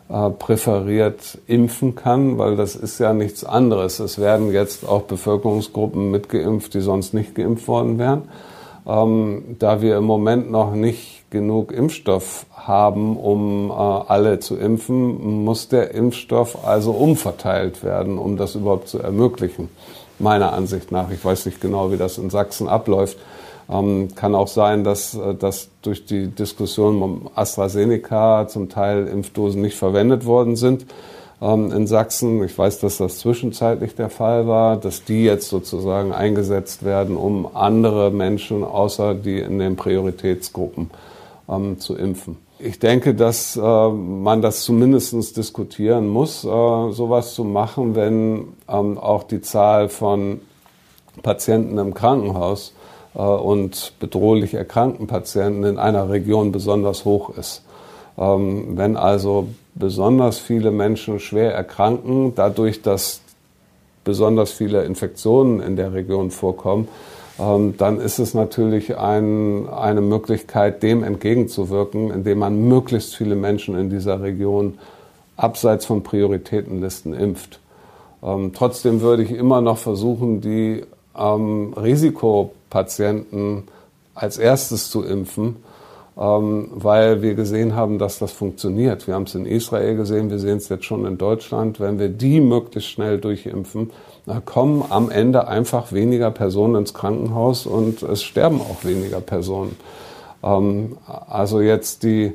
äh, 0.09 0.31
präferiert 0.31 1.39
impfen 1.47 1.95
kann, 1.95 2.37
weil 2.37 2.57
das 2.57 2.75
ist 2.75 2.99
ja 2.99 3.15
nichts 3.15 3.45
anderes. 3.45 4.01
Es 4.01 4.19
werden 4.19 4.53
jetzt 4.53 4.85
auch 4.89 5.03
Bevölkerungsgruppen 5.03 6.11
mitgeimpft, 6.11 6.75
die 6.75 6.81
sonst 6.81 7.15
nicht 7.15 7.37
geimpft 7.37 7.69
worden 7.69 8.01
wären. 8.01 8.23
Ähm, 8.87 9.57
da 9.59 9.81
wir 9.83 9.97
im 9.97 10.05
Moment 10.05 10.51
noch 10.51 10.73
nicht 10.73 11.31
genug 11.31 11.73
Impfstoff 11.73 12.47
haben, 12.53 13.17
um 13.17 13.71
äh, 13.71 13.73
alle 13.73 14.39
zu 14.39 14.57
impfen, 14.57 15.45
muss 15.45 15.69
der 15.69 15.93
Impfstoff 15.93 16.65
also 16.65 16.93
umverteilt 16.93 17.83
werden, 17.83 18.17
um 18.17 18.37
das 18.37 18.55
überhaupt 18.55 18.89
zu 18.89 19.01
ermöglichen. 19.01 19.69
Meiner 20.19 20.53
Ansicht 20.53 20.93
nach. 20.93 21.11
Ich 21.11 21.25
weiß 21.25 21.47
nicht 21.47 21.61
genau, 21.61 21.91
wie 21.91 21.97
das 21.97 22.17
in 22.17 22.31
Sachsen 22.31 22.69
abläuft. 22.69 23.19
Ähm, 23.69 24.15
kann 24.15 24.37
auch 24.37 24.49
sein, 24.49 24.85
dass, 24.85 25.15
äh, 25.15 25.35
dass 25.35 25.69
durch 25.83 26.07
die 26.07 26.29
Diskussion 26.29 27.03
um 27.03 27.31
AstraZeneca 27.35 28.47
zum 28.47 28.69
Teil 28.69 29.09
Impfdosen 29.09 29.61
nicht 29.61 29.77
verwendet 29.77 30.25
worden 30.27 30.55
sind 30.55 30.87
in 31.39 31.87
Sachsen. 31.87 32.43
Ich 32.45 32.57
weiß, 32.57 32.81
dass 32.81 32.97
das 32.97 33.19
zwischenzeitlich 33.19 33.95
der 33.95 34.09
Fall 34.09 34.47
war, 34.47 34.79
dass 34.79 35.05
die 35.05 35.25
jetzt 35.25 35.51
sozusagen 35.51 36.13
eingesetzt 36.13 36.83
werden, 36.83 37.17
um 37.17 37.55
andere 37.55 38.11
Menschen 38.11 38.65
außer 38.65 39.15
die 39.15 39.41
in 39.41 39.59
den 39.59 39.77
Prioritätsgruppen 39.77 40.91
ähm, 41.49 41.79
zu 41.79 41.95
impfen. 41.95 42.39
Ich 42.59 42.79
denke, 42.79 43.15
dass 43.15 43.57
äh, 43.57 43.61
man 43.61 44.41
das 44.41 44.63
zumindest 44.63 45.37
diskutieren 45.37 46.09
muss, 46.09 46.43
äh, 46.43 46.49
sowas 46.49 47.35
zu 47.35 47.45
machen, 47.45 47.95
wenn 47.95 48.55
ähm, 48.67 48.97
auch 48.97 49.25
die 49.25 49.43
Zahl 49.43 49.91
von 49.91 50.41
Patienten 51.23 51.77
im 51.77 51.93
Krankenhaus 51.93 52.73
äh, 53.15 53.19
und 53.19 53.93
bedrohlich 54.01 54.55
erkrankten 54.55 55.07
Patienten 55.07 55.65
in 55.65 55.79
einer 55.79 56.09
Region 56.09 56.51
besonders 56.51 57.05
hoch 57.05 57.37
ist. 57.37 57.63
Ähm, 58.17 58.79
wenn 58.79 58.97
also 58.97 59.49
besonders 59.79 60.39
viele 60.39 60.71
Menschen 60.71 61.21
schwer 61.21 61.55
erkranken, 61.55 62.35
dadurch, 62.35 62.83
dass 62.83 63.21
besonders 64.05 64.53
viele 64.53 64.85
Infektionen 64.85 65.61
in 65.61 65.77
der 65.77 65.93
Region 65.93 66.31
vorkommen, 66.31 66.89
ähm, 67.39 67.75
dann 67.77 68.01
ist 68.01 68.19
es 68.19 68.35
natürlich 68.35 68.97
ein, 68.97 69.69
eine 69.69 70.01
Möglichkeit, 70.01 70.83
dem 70.83 71.05
entgegenzuwirken, 71.05 72.11
indem 72.11 72.39
man 72.39 72.69
möglichst 72.69 73.15
viele 73.15 73.37
Menschen 73.37 73.79
in 73.79 73.91
dieser 73.91 74.23
Region 74.23 74.79
abseits 75.37 75.85
von 75.85 76.03
Prioritätenlisten 76.03 77.13
impft. 77.13 77.61
Ähm, 78.23 78.53
trotzdem 78.55 79.03
würde 79.03 79.23
ich 79.23 79.33
immer 79.33 79.61
noch 79.61 79.77
versuchen, 79.77 80.41
die 80.41 80.85
ähm, 81.17 81.75
Risikopatienten 81.75 83.65
als 84.15 84.39
erstes 84.39 84.89
zu 84.89 85.05
impfen, 85.05 85.57
weil 86.17 87.21
wir 87.21 87.35
gesehen 87.35 87.77
haben, 87.77 87.99
dass 87.99 88.19
das 88.19 88.33
funktioniert. 88.33 89.07
Wir 89.07 89.15
haben 89.15 89.25
es 89.25 89.35
in 89.35 89.45
Israel 89.45 89.97
gesehen, 89.97 90.31
wir 90.31 90.39
sehen 90.39 90.57
es 90.57 90.71
jetzt 90.71 90.87
schon 90.87 91.05
in 91.05 91.19
Deutschland. 91.19 91.79
Wenn 91.79 91.99
wir 91.99 92.09
die 92.09 92.41
möglichst 92.41 92.91
schnell 92.91 93.19
durchimpfen, 93.19 93.91
kommen 94.47 94.83
am 94.89 95.11
Ende 95.11 95.47
einfach 95.47 95.93
weniger 95.93 96.31
Personen 96.31 96.77
ins 96.77 96.95
Krankenhaus 96.95 97.67
und 97.67 98.03
es 98.03 98.23
sterben 98.23 98.63
auch 98.63 98.83
weniger 98.83 99.21
Personen. 99.21 99.77
Ähm, 100.43 100.97
also 101.29 101.61
jetzt 101.61 102.03
die, 102.03 102.33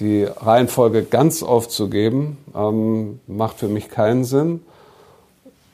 die 0.00 0.24
Reihenfolge 0.24 1.04
ganz 1.04 1.44
aufzugeben, 1.44 2.38
ähm, 2.54 3.20
macht 3.28 3.58
für 3.58 3.68
mich 3.68 3.88
keinen 3.90 4.24
Sinn 4.24 4.60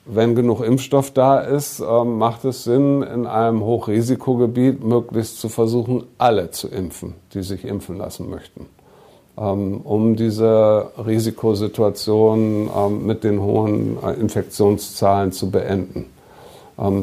wenn 0.05 0.35
genug 0.35 0.61
Impfstoff 0.63 1.11
da 1.11 1.39
ist, 1.39 1.79
ähm, 1.79 2.17
macht 2.17 2.43
es 2.45 2.63
Sinn, 2.63 3.03
in 3.03 3.27
einem 3.27 3.63
Hochrisikogebiet 3.63 4.83
möglichst 4.83 5.39
zu 5.39 5.47
versuchen, 5.47 6.03
alle 6.17 6.51
zu 6.51 6.67
impfen, 6.67 7.13
die 7.33 7.43
sich 7.43 7.65
impfen 7.65 7.97
lassen 7.97 8.29
möchten, 8.29 8.65
ähm, 9.37 9.81
um 9.83 10.15
diese 10.15 10.91
Risikosituation 11.05 12.69
ähm, 12.75 13.05
mit 13.05 13.23
den 13.23 13.41
hohen 13.41 13.97
äh, 14.03 14.13
Infektionszahlen 14.13 15.31
zu 15.31 15.51
beenden. 15.51 16.05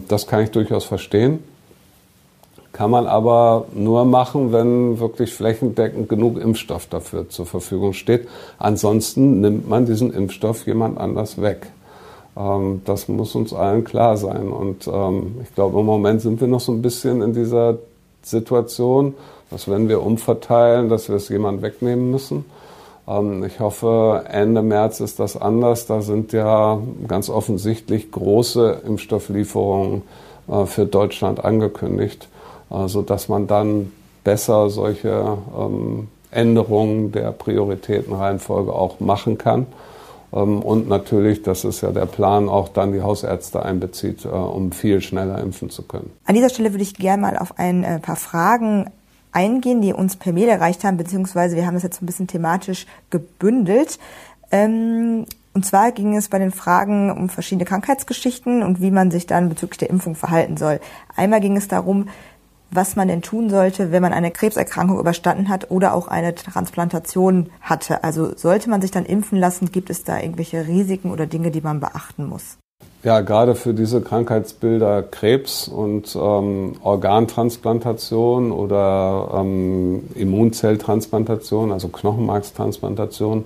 Das 0.09 0.27
kann 0.27 0.43
ich 0.43 0.51
durchaus 0.51 0.85
verstehen. 0.87 1.39
Kann 2.73 2.91
man 2.91 3.07
aber 3.07 3.67
nur 3.75 4.05
machen, 4.05 4.51
wenn 4.51 4.99
wirklich 4.99 5.33
flächendeckend 5.33 6.09
genug 6.09 6.41
Impfstoff 6.41 6.87
dafür 6.87 7.29
zur 7.29 7.47
Verfügung 7.47 7.93
steht. 7.93 8.27
Ansonsten 8.59 9.41
nimmt 9.41 9.69
man 9.69 9.87
diesen 9.87 10.13
Impfstoff 10.13 10.67
jemand 10.67 10.99
anders 10.99 11.41
weg. 11.41 11.69
Ähm, 12.39 12.83
das 12.85 13.09
muss 13.09 13.35
uns 13.35 13.53
allen 13.53 13.85
klar 13.85 14.17
sein. 14.17 14.49
Und 14.51 14.87
ähm, 14.87 15.41
ich 15.43 15.55
glaube, 15.55 15.81
im 15.81 15.87
Moment 15.87 16.21
sind 16.21 16.41
wir 16.41 16.49
noch 16.49 16.61
so 16.61 16.73
ein 16.73 16.83
bisschen 16.83 17.21
in 17.21 17.35
dieser 17.35 17.79
Situation, 18.23 19.15
dass 19.51 19.69
wenn 19.69 19.89
wir 19.89 20.03
umverteilen, 20.03 20.89
dass 20.89 21.09
wir 21.09 21.17
es 21.17 21.29
jemand 21.29 21.63
wegnehmen 21.63 22.11
müssen. 22.11 22.45
Ähm, 23.09 23.45
ich 23.45 23.59
hoffe, 23.61 24.25
Ende 24.29 24.63
März 24.63 25.01
ist 25.01 25.19
das 25.19 25.37
anders. 25.37 25.87
Da 25.87 26.01
sind 26.01 26.33
ja 26.33 26.81
ganz 27.09 27.29
offensichtlich 27.29 28.13
große 28.13 28.83
Impfstofflieferungen 28.87 30.03
äh, 30.49 30.67
für 30.67 30.87
Deutschland 30.87 31.45
angekündigt, 31.45 32.29
äh, 32.71 32.87
sodass 32.87 33.29
man 33.29 33.47
dann 33.47 33.93
besser 34.25 34.69
solche 34.69 35.39
Änderungen 36.31 37.13
der 37.13 37.33
Prioritätenreihenfolge 37.33 38.75
auch 38.75 39.01
machen 39.01 39.39
kann. 39.39 39.67
Ähm, 40.33 40.61
und 40.63 40.89
natürlich, 40.89 41.43
das 41.43 41.65
ist 41.65 41.81
ja 41.81 41.91
der 41.91 42.07
Plan, 42.07 42.49
auch 42.49 42.69
dann 42.69 42.93
die 42.93 43.03
Hausärzte 43.03 43.63
einbezieht, 43.63 44.25
äh, 44.25 44.29
um 44.29 44.73
viel 44.73 45.01
schneller 45.01 45.41
impfen 45.41 45.71
zu 45.71 45.83
können. 45.83 46.11
An 46.25 46.35
dieser 46.35 46.51
Stelle 46.51 46.73
würde 46.73 46.83
ich 46.83 46.95
gerne 46.95 47.23
mal 47.23 47.39
auf 47.39 47.59
ein 47.59 47.85
äh, 47.85 47.99
paar 47.99 48.17
Fragen 48.17 48.91
eingehen, 49.33 49.83
die 49.83 49.93
uns 49.93 50.17
per 50.17 50.33
Mail 50.33 50.49
erreicht 50.49 50.85
haben, 50.85 50.97
beziehungsweise 50.97 51.57
wir 51.57 51.67
haben 51.67 51.75
das 51.75 51.83
jetzt 51.83 52.03
ein 52.03 52.07
bisschen 52.07 52.27
thematisch 52.27 52.87
gebündelt. 53.11 53.99
Ähm, 54.51 55.27
und 55.55 55.67
zwar 55.67 55.93
ging 55.93 56.17
es 56.17 56.29
bei 56.29 56.39
den 56.39 56.53
Fragen 56.53 57.11
um 57.11 57.29
verschiedene 57.29 57.65
Krankheitsgeschichten 57.65 58.63
und 58.63 58.81
wie 58.81 58.91
man 58.91 59.11
sich 59.11 59.27
dann 59.27 59.49
bezüglich 59.49 59.79
der 59.79 59.91
Impfung 59.91 60.15
verhalten 60.15 60.57
soll. 60.57 60.81
Einmal 61.17 61.41
ging 61.41 61.57
es 61.57 61.69
darum, 61.69 62.09
was 62.71 62.97
man 62.97 63.09
denn 63.09 63.23
tun 63.23 63.51
sollte, 63.51 63.93
wenn 63.93 64.03
man 64.03 64.13
eine 64.13 64.31
Krebserkrankung 64.31 64.99
überstanden 64.99 65.49
hat 65.49 65.71
oder 65.71 65.95
auch 65.95 66.09
eine 66.09 66.35
Transplantation 66.35 67.51
hatte. 67.61 68.05
Also 68.05 68.37
sollte 68.37 68.71
man 68.71 68.83
sich 68.83 68.91
dann 68.91 69.07
impfen 69.07 69.39
lassen, 69.39 69.73
gibt 69.73 69.91
es 69.91 70.05
da 70.05 70.21
irgendwelche 70.21 70.67
Risiken 70.67 71.11
oder 71.11 71.27
Dinge, 71.27 71.51
die 71.51 71.61
man 71.61 71.81
beachten 71.81 72.27
muss? 72.27 72.59
Ja, 73.05 73.21
gerade 73.21 73.55
für 73.55 73.75
diese 73.75 74.01
Krankheitsbilder 74.01 75.03
Krebs 75.05 75.69
und 75.69 76.17
ähm, 76.21 76.75
Organtransplantation 76.83 78.51
oder 78.51 79.31
ähm, 79.35 80.09
Immunzelltransplantation, 80.17 81.71
also 81.71 81.89
Knochenmarkstransplantation, 81.89 83.45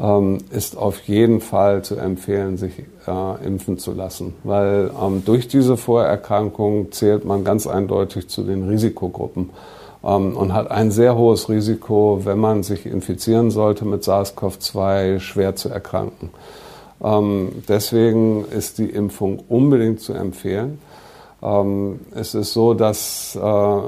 ähm, 0.00 0.38
ist 0.50 0.76
auf 0.76 1.00
jeden 1.02 1.40
Fall 1.40 1.82
zu 1.82 1.96
empfehlen, 1.96 2.56
sich 2.56 2.72
äh, 3.06 3.46
impfen 3.46 3.78
zu 3.78 3.92
lassen, 3.92 4.34
weil 4.44 4.90
ähm, 5.00 5.22
durch 5.24 5.46
diese 5.46 5.76
Vorerkrankung 5.76 6.90
zählt 6.90 7.24
man 7.24 7.44
ganz 7.44 7.66
eindeutig 7.66 8.28
zu 8.28 8.42
den 8.42 8.68
Risikogruppen 8.68 9.50
ähm, 10.02 10.36
und 10.36 10.54
hat 10.54 10.70
ein 10.70 10.90
sehr 10.90 11.16
hohes 11.16 11.48
Risiko, 11.50 12.20
wenn 12.24 12.38
man 12.38 12.62
sich 12.62 12.86
infizieren 12.86 13.50
sollte 13.50 13.84
mit 13.84 14.02
SARS-CoV-2, 14.02 15.20
schwer 15.20 15.54
zu 15.54 15.68
erkranken. 15.68 16.30
Ähm, 17.02 17.62
deswegen 17.68 18.46
ist 18.46 18.78
die 18.78 18.88
Impfung 18.88 19.42
unbedingt 19.48 20.00
zu 20.00 20.14
empfehlen. 20.14 20.78
Ähm, 21.42 22.00
es 22.14 22.34
ist 22.34 22.54
so, 22.54 22.72
dass 22.72 23.36
äh, 23.36 23.78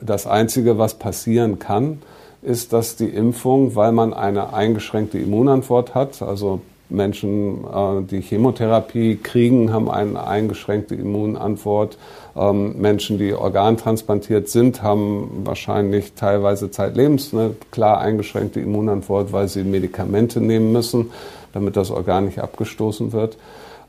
das 0.00 0.26
Einzige, 0.26 0.76
was 0.76 0.94
passieren 0.94 1.58
kann, 1.58 2.02
ist, 2.42 2.72
dass 2.72 2.96
die 2.96 3.08
Impfung, 3.08 3.76
weil 3.76 3.92
man 3.92 4.12
eine 4.12 4.52
eingeschränkte 4.52 5.18
Immunantwort 5.18 5.94
hat, 5.94 6.22
also 6.22 6.60
Menschen, 6.92 7.64
äh, 7.64 8.02
die 8.02 8.20
Chemotherapie 8.20 9.16
kriegen, 9.16 9.72
haben 9.72 9.90
eine 9.90 10.26
eingeschränkte 10.26 10.94
Immunantwort. 10.94 11.96
Ähm, 12.36 12.78
Menschen, 12.78 13.18
die 13.18 13.32
organtransplantiert 13.32 14.48
sind, 14.48 14.82
haben 14.82 15.42
wahrscheinlich 15.44 16.12
teilweise 16.14 16.70
zeitlebens 16.70 17.32
eine 17.32 17.54
klar 17.70 18.00
eingeschränkte 18.00 18.60
Immunantwort, 18.60 19.32
weil 19.32 19.48
sie 19.48 19.64
Medikamente 19.64 20.40
nehmen 20.40 20.72
müssen, 20.72 21.10
damit 21.52 21.76
das 21.76 21.90
Organ 21.90 22.26
nicht 22.26 22.40
abgestoßen 22.40 23.12
wird. 23.12 23.36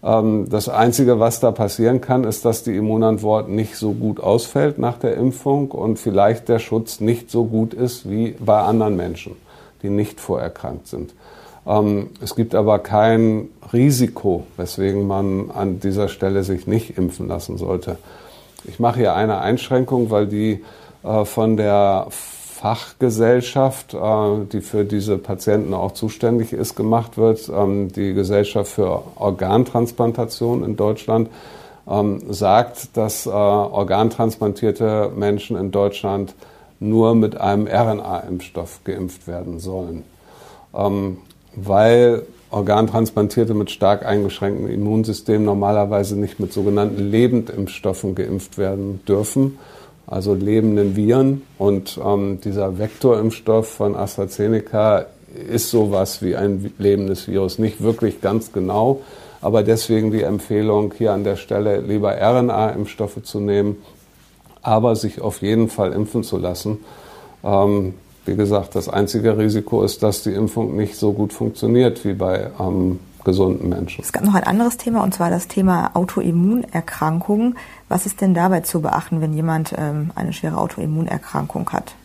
Ähm, 0.03 0.47
das 0.49 0.69
Einzige, 0.69 1.19
was 1.19 1.39
da 1.39 1.51
passieren 1.51 2.01
kann, 2.01 2.23
ist, 2.23 2.45
dass 2.45 2.63
die 2.63 2.75
Immunantwort 2.75 3.49
nicht 3.49 3.77
so 3.77 3.93
gut 3.93 4.19
ausfällt 4.19 4.77
nach 4.77 4.97
der 4.97 5.15
Impfung 5.15 5.71
und 5.71 5.97
vielleicht 5.97 6.49
der 6.49 6.59
Schutz 6.59 6.99
nicht 6.99 7.31
so 7.31 7.45
gut 7.45 7.73
ist 7.73 8.09
wie 8.09 8.35
bei 8.39 8.59
anderen 8.61 8.95
Menschen, 8.95 9.35
die 9.81 9.89
nicht 9.89 10.19
vorerkrankt 10.19 10.87
sind. 10.87 11.13
Ähm, 11.65 12.09
es 12.21 12.35
gibt 12.35 12.55
aber 12.55 12.79
kein 12.79 13.47
Risiko, 13.71 14.45
weswegen 14.57 15.07
man 15.07 15.49
an 15.51 15.79
dieser 15.79 16.09
Stelle 16.09 16.43
sich 16.43 16.67
nicht 16.67 16.97
impfen 16.97 17.27
lassen 17.27 17.57
sollte. 17.57 17.97
Ich 18.65 18.79
mache 18.79 18.99
hier 18.99 19.15
eine 19.15 19.39
Einschränkung, 19.39 20.09
weil 20.09 20.27
die 20.27 20.63
äh, 21.03 21.25
von 21.25 21.57
der 21.57 22.07
Fachgesellschaft, 22.63 23.93
äh, 23.93 24.45
die 24.53 24.61
für 24.61 24.85
diese 24.85 25.17
Patienten 25.17 25.73
auch 25.73 25.91
zuständig 25.91 26.53
ist, 26.53 26.75
gemacht 26.75 27.17
wird, 27.17 27.51
ähm, 27.53 27.91
die 27.91 28.13
Gesellschaft 28.13 28.71
für 28.71 29.03
Organtransplantation 29.15 30.63
in 30.63 30.77
Deutschland, 30.77 31.29
ähm, 31.89 32.21
sagt, 32.29 32.95
dass 32.95 33.25
äh, 33.25 33.31
organtransplantierte 33.31 35.11
Menschen 35.13 35.57
in 35.57 35.71
Deutschland 35.71 36.35
nur 36.79 37.15
mit 37.15 37.35
einem 37.35 37.67
RNA-Impfstoff 37.67 38.79
geimpft 38.85 39.27
werden 39.27 39.59
sollen. 39.59 40.03
Ähm, 40.73 41.17
weil 41.57 42.21
Organtransplantierte 42.49 43.53
mit 43.55 43.71
stark 43.71 44.05
eingeschränktem 44.05 44.69
Immunsystem 44.69 45.43
normalerweise 45.43 46.17
nicht 46.17 46.39
mit 46.39 46.53
sogenannten 46.53 47.11
Lebendimpfstoffen 47.11 48.15
geimpft 48.15 48.57
werden 48.57 49.01
dürfen 49.05 49.57
also 50.07 50.33
lebenden 50.33 50.95
Viren. 50.95 51.43
Und 51.57 51.99
ähm, 52.03 52.39
dieser 52.43 52.77
Vektorimpfstoff 52.77 53.67
von 53.67 53.95
AstraZeneca 53.95 55.05
ist 55.49 55.69
sowas 55.69 56.21
wie 56.21 56.35
ein 56.35 56.73
lebendes 56.77 57.27
Virus. 57.27 57.59
Nicht 57.59 57.81
wirklich 57.81 58.21
ganz 58.21 58.51
genau, 58.51 59.01
aber 59.41 59.63
deswegen 59.63 60.11
die 60.11 60.21
Empfehlung, 60.21 60.93
hier 60.97 61.13
an 61.13 61.23
der 61.23 61.35
Stelle 61.35 61.81
lieber 61.81 62.15
RNA-Impfstoffe 62.15 63.23
zu 63.23 63.39
nehmen, 63.39 63.77
aber 64.61 64.95
sich 64.95 65.21
auf 65.21 65.41
jeden 65.41 65.69
Fall 65.69 65.91
impfen 65.91 66.23
zu 66.23 66.37
lassen. 66.37 66.79
Ähm, 67.43 67.95
wie 68.25 68.35
gesagt, 68.35 68.75
das 68.75 68.87
einzige 68.87 69.37
Risiko 69.37 69.83
ist, 69.83 70.01
dass 70.01 70.23
die 70.23 70.31
Impfung 70.31 70.77
nicht 70.77 70.95
so 70.95 71.11
gut 71.11 71.33
funktioniert 71.33 72.05
wie 72.05 72.13
bei 72.13 72.51
ähm, 72.57 72.99
gesunden 73.23 73.69
Menschen. 73.69 74.03
Es 74.03 74.11
gab 74.11 74.23
noch 74.23 74.35
ein 74.35 74.43
anderes 74.43 74.77
Thema, 74.77 75.03
und 75.03 75.13
zwar 75.13 75.29
das 75.29 75.47
Thema 75.47 75.91
Autoimmunerkrankungen. 75.93 77.57
Was 77.89 78.05
ist 78.05 78.21
denn 78.21 78.33
dabei 78.33 78.61
zu 78.61 78.81
beachten, 78.81 79.21
wenn 79.21 79.33
jemand 79.33 79.73
ähm, 79.77 80.11
eine 80.15 80.33
schwere 80.33 80.57
Autoimmunerkrankung 80.57 81.69
hat? 81.71 81.95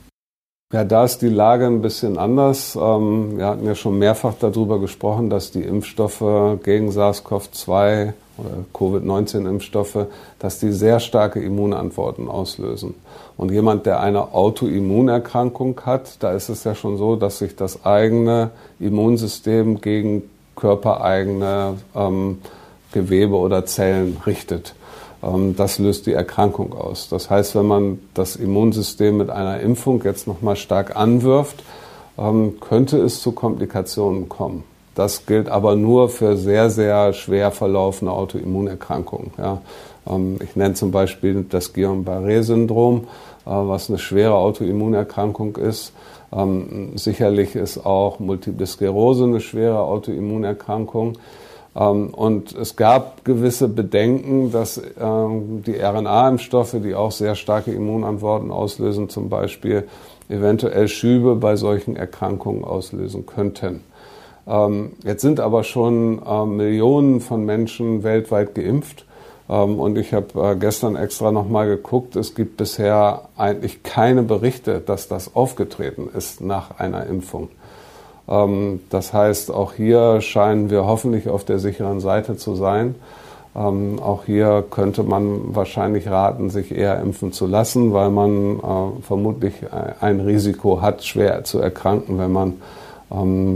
Ja, 0.70 0.84
da 0.84 1.04
ist 1.04 1.22
die 1.22 1.30
Lage 1.30 1.64
ein 1.64 1.80
bisschen 1.80 2.18
anders. 2.18 2.76
Ähm, 2.76 3.38
wir 3.38 3.46
hatten 3.46 3.64
ja 3.64 3.74
schon 3.74 3.98
mehrfach 3.98 4.34
darüber 4.38 4.78
gesprochen, 4.78 5.30
dass 5.30 5.50
die 5.50 5.62
Impfstoffe 5.62 6.60
gegen 6.62 6.90
SARS-CoV-2 6.90 8.12
oder 8.36 8.50
Covid-19-Impfstoffe, 8.74 10.06
dass 10.38 10.60
die 10.60 10.72
sehr 10.72 11.00
starke 11.00 11.40
Immunantworten 11.40 12.28
auslösen. 12.28 12.94
Und 13.38 13.50
jemand, 13.50 13.86
der 13.86 14.00
eine 14.00 14.34
Autoimmunerkrankung 14.34 15.80
hat, 15.86 16.22
da 16.22 16.32
ist 16.32 16.50
es 16.50 16.64
ja 16.64 16.74
schon 16.74 16.98
so, 16.98 17.16
dass 17.16 17.38
sich 17.38 17.56
das 17.56 17.86
eigene 17.86 18.50
Immunsystem 18.78 19.80
gegen 19.80 20.24
körpereigene 20.58 21.74
ähm, 21.94 22.38
Gewebe 22.92 23.36
oder 23.36 23.64
Zellen 23.66 24.16
richtet. 24.26 24.74
Ähm, 25.22 25.56
das 25.56 25.78
löst 25.78 26.06
die 26.06 26.12
Erkrankung 26.12 26.74
aus. 26.74 27.08
Das 27.08 27.30
heißt, 27.30 27.54
wenn 27.54 27.66
man 27.66 27.98
das 28.14 28.36
Immunsystem 28.36 29.16
mit 29.16 29.30
einer 29.30 29.60
Impfung 29.60 30.02
jetzt 30.04 30.26
nochmal 30.26 30.56
stark 30.56 30.96
anwirft, 30.96 31.62
ähm, 32.18 32.54
könnte 32.60 32.98
es 32.98 33.22
zu 33.22 33.32
Komplikationen 33.32 34.28
kommen. 34.28 34.64
Das 34.94 35.26
gilt 35.26 35.48
aber 35.48 35.76
nur 35.76 36.08
für 36.08 36.36
sehr, 36.36 36.70
sehr 36.70 37.12
schwer 37.12 37.52
verlaufende 37.52 38.12
Autoimmunerkrankungen. 38.12 39.30
Ja. 39.38 39.62
Ähm, 40.08 40.38
ich 40.42 40.56
nenne 40.56 40.74
zum 40.74 40.90
Beispiel 40.90 41.46
das 41.48 41.72
Guillain-Barré-Syndrom, 41.72 43.06
was 43.50 43.88
eine 43.88 43.98
schwere 43.98 44.34
Autoimmunerkrankung 44.34 45.56
ist. 45.56 45.92
Ähm, 46.32 46.92
sicherlich 46.96 47.54
ist 47.54 47.84
auch 47.84 48.18
Multiple 48.18 48.66
Sklerose 48.66 49.24
eine 49.24 49.40
schwere 49.40 49.80
Autoimmunerkrankung. 49.80 51.18
Ähm, 51.74 52.10
und 52.10 52.54
es 52.54 52.76
gab 52.76 53.24
gewisse 53.24 53.68
Bedenken, 53.68 54.52
dass 54.52 54.80
ähm, 55.00 55.62
die 55.64 55.76
RNA-Impfstoffe, 55.80 56.76
die 56.82 56.94
auch 56.94 57.12
sehr 57.12 57.34
starke 57.34 57.72
Immunantworten 57.72 58.50
auslösen, 58.50 59.08
zum 59.08 59.28
Beispiel 59.28 59.88
eventuell 60.28 60.88
Schübe 60.88 61.36
bei 61.36 61.56
solchen 61.56 61.96
Erkrankungen 61.96 62.64
auslösen 62.64 63.26
könnten. 63.26 63.80
Ähm, 64.46 64.92
jetzt 65.04 65.22
sind 65.22 65.40
aber 65.40 65.64
schon 65.64 66.20
äh, 66.26 66.46
Millionen 66.46 67.20
von 67.20 67.44
Menschen 67.44 68.02
weltweit 68.02 68.54
geimpft. 68.54 69.04
Ähm, 69.48 69.78
und 69.78 69.96
ich 69.96 70.12
habe 70.12 70.52
äh, 70.52 70.56
gestern 70.56 70.96
extra 70.96 71.32
nochmal 71.32 71.68
geguckt, 71.68 72.16
es 72.16 72.34
gibt 72.34 72.56
bisher 72.56 73.22
eigentlich 73.36 73.82
keine 73.82 74.22
Berichte, 74.22 74.80
dass 74.80 75.08
das 75.08 75.34
aufgetreten 75.34 76.08
ist 76.14 76.40
nach 76.40 76.78
einer 76.78 77.06
Impfung. 77.06 77.48
Ähm, 78.28 78.80
das 78.90 79.12
heißt, 79.12 79.50
auch 79.50 79.72
hier 79.72 80.20
scheinen 80.20 80.70
wir 80.70 80.84
hoffentlich 80.86 81.28
auf 81.28 81.44
der 81.44 81.58
sicheren 81.58 82.00
Seite 82.00 82.36
zu 82.36 82.54
sein. 82.54 82.94
Ähm, 83.56 83.98
auch 84.00 84.24
hier 84.24 84.64
könnte 84.70 85.02
man 85.02 85.54
wahrscheinlich 85.54 86.08
raten, 86.08 86.50
sich 86.50 86.70
eher 86.70 87.00
impfen 87.00 87.32
zu 87.32 87.46
lassen, 87.46 87.94
weil 87.94 88.10
man 88.10 88.58
äh, 88.58 89.02
vermutlich 89.02 89.54
ein 90.00 90.20
Risiko 90.20 90.82
hat, 90.82 91.04
schwer 91.04 91.44
zu 91.44 91.58
erkranken, 91.58 92.18
wenn 92.18 92.32
man 92.32 92.54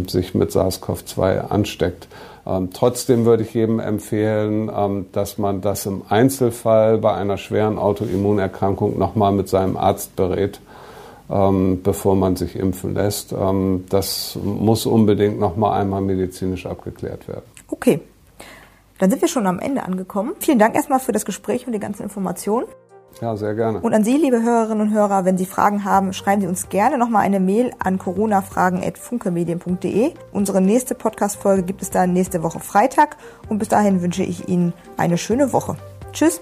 sich 0.06 0.34
mit 0.34 0.50
SARS-CoV-2 0.50 1.50
ansteckt. 1.50 2.08
Ähm, 2.46 2.70
trotzdem 2.72 3.24
würde 3.24 3.44
ich 3.44 3.54
jedem 3.54 3.78
empfehlen, 3.78 4.70
ähm, 4.74 5.06
dass 5.12 5.38
man 5.38 5.60
das 5.60 5.86
im 5.86 6.02
Einzelfall 6.08 6.98
bei 6.98 7.14
einer 7.14 7.36
schweren 7.36 7.78
Autoimmunerkrankung 7.78 8.98
nochmal 8.98 9.32
mit 9.32 9.48
seinem 9.48 9.76
Arzt 9.76 10.16
berät, 10.16 10.60
ähm, 11.30 11.82
bevor 11.82 12.16
man 12.16 12.36
sich 12.36 12.56
impfen 12.56 12.94
lässt. 12.94 13.32
Ähm, 13.32 13.84
das 13.88 14.36
muss 14.42 14.86
unbedingt 14.86 15.38
nochmal 15.38 15.80
einmal 15.80 16.00
medizinisch 16.00 16.66
abgeklärt 16.66 17.28
werden. 17.28 17.44
Okay. 17.68 18.00
Dann 18.98 19.10
sind 19.10 19.20
wir 19.20 19.28
schon 19.28 19.46
am 19.46 19.58
Ende 19.58 19.82
angekommen. 19.82 20.34
Vielen 20.38 20.58
Dank 20.58 20.74
erstmal 20.76 21.00
für 21.00 21.12
das 21.12 21.24
Gespräch 21.24 21.66
und 21.66 21.72
die 21.72 21.80
ganzen 21.80 22.04
Informationen. 22.04 22.66
Ja, 23.20 23.36
sehr 23.36 23.54
gerne. 23.54 23.80
Und 23.80 23.94
an 23.94 24.02
Sie, 24.04 24.16
liebe 24.16 24.42
Hörerinnen 24.42 24.88
und 24.88 24.92
Hörer, 24.92 25.24
wenn 25.24 25.38
Sie 25.38 25.46
Fragen 25.46 25.84
haben, 25.84 26.12
schreiben 26.12 26.40
Sie 26.40 26.48
uns 26.48 26.68
gerne 26.68 26.98
nochmal 26.98 27.22
eine 27.22 27.40
Mail 27.40 27.72
an 27.78 27.98
coronafragen.funkemedien.de. 27.98 30.12
Unsere 30.32 30.60
nächste 30.60 30.94
Podcast-Folge 30.94 31.62
gibt 31.62 31.82
es 31.82 31.90
dann 31.90 32.12
nächste 32.12 32.42
Woche 32.42 32.60
Freitag. 32.60 33.16
Und 33.48 33.58
bis 33.58 33.68
dahin 33.68 34.02
wünsche 34.02 34.22
ich 34.22 34.48
Ihnen 34.48 34.72
eine 34.96 35.18
schöne 35.18 35.52
Woche. 35.52 35.76
Tschüss. 36.12 36.40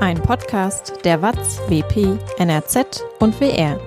Ein 0.00 0.20
Podcast 0.20 1.04
der 1.04 1.22
WAZ, 1.22 1.60
WP, 1.68 2.18
NRZ 2.38 3.04
und 3.20 3.40
WR. 3.40 3.78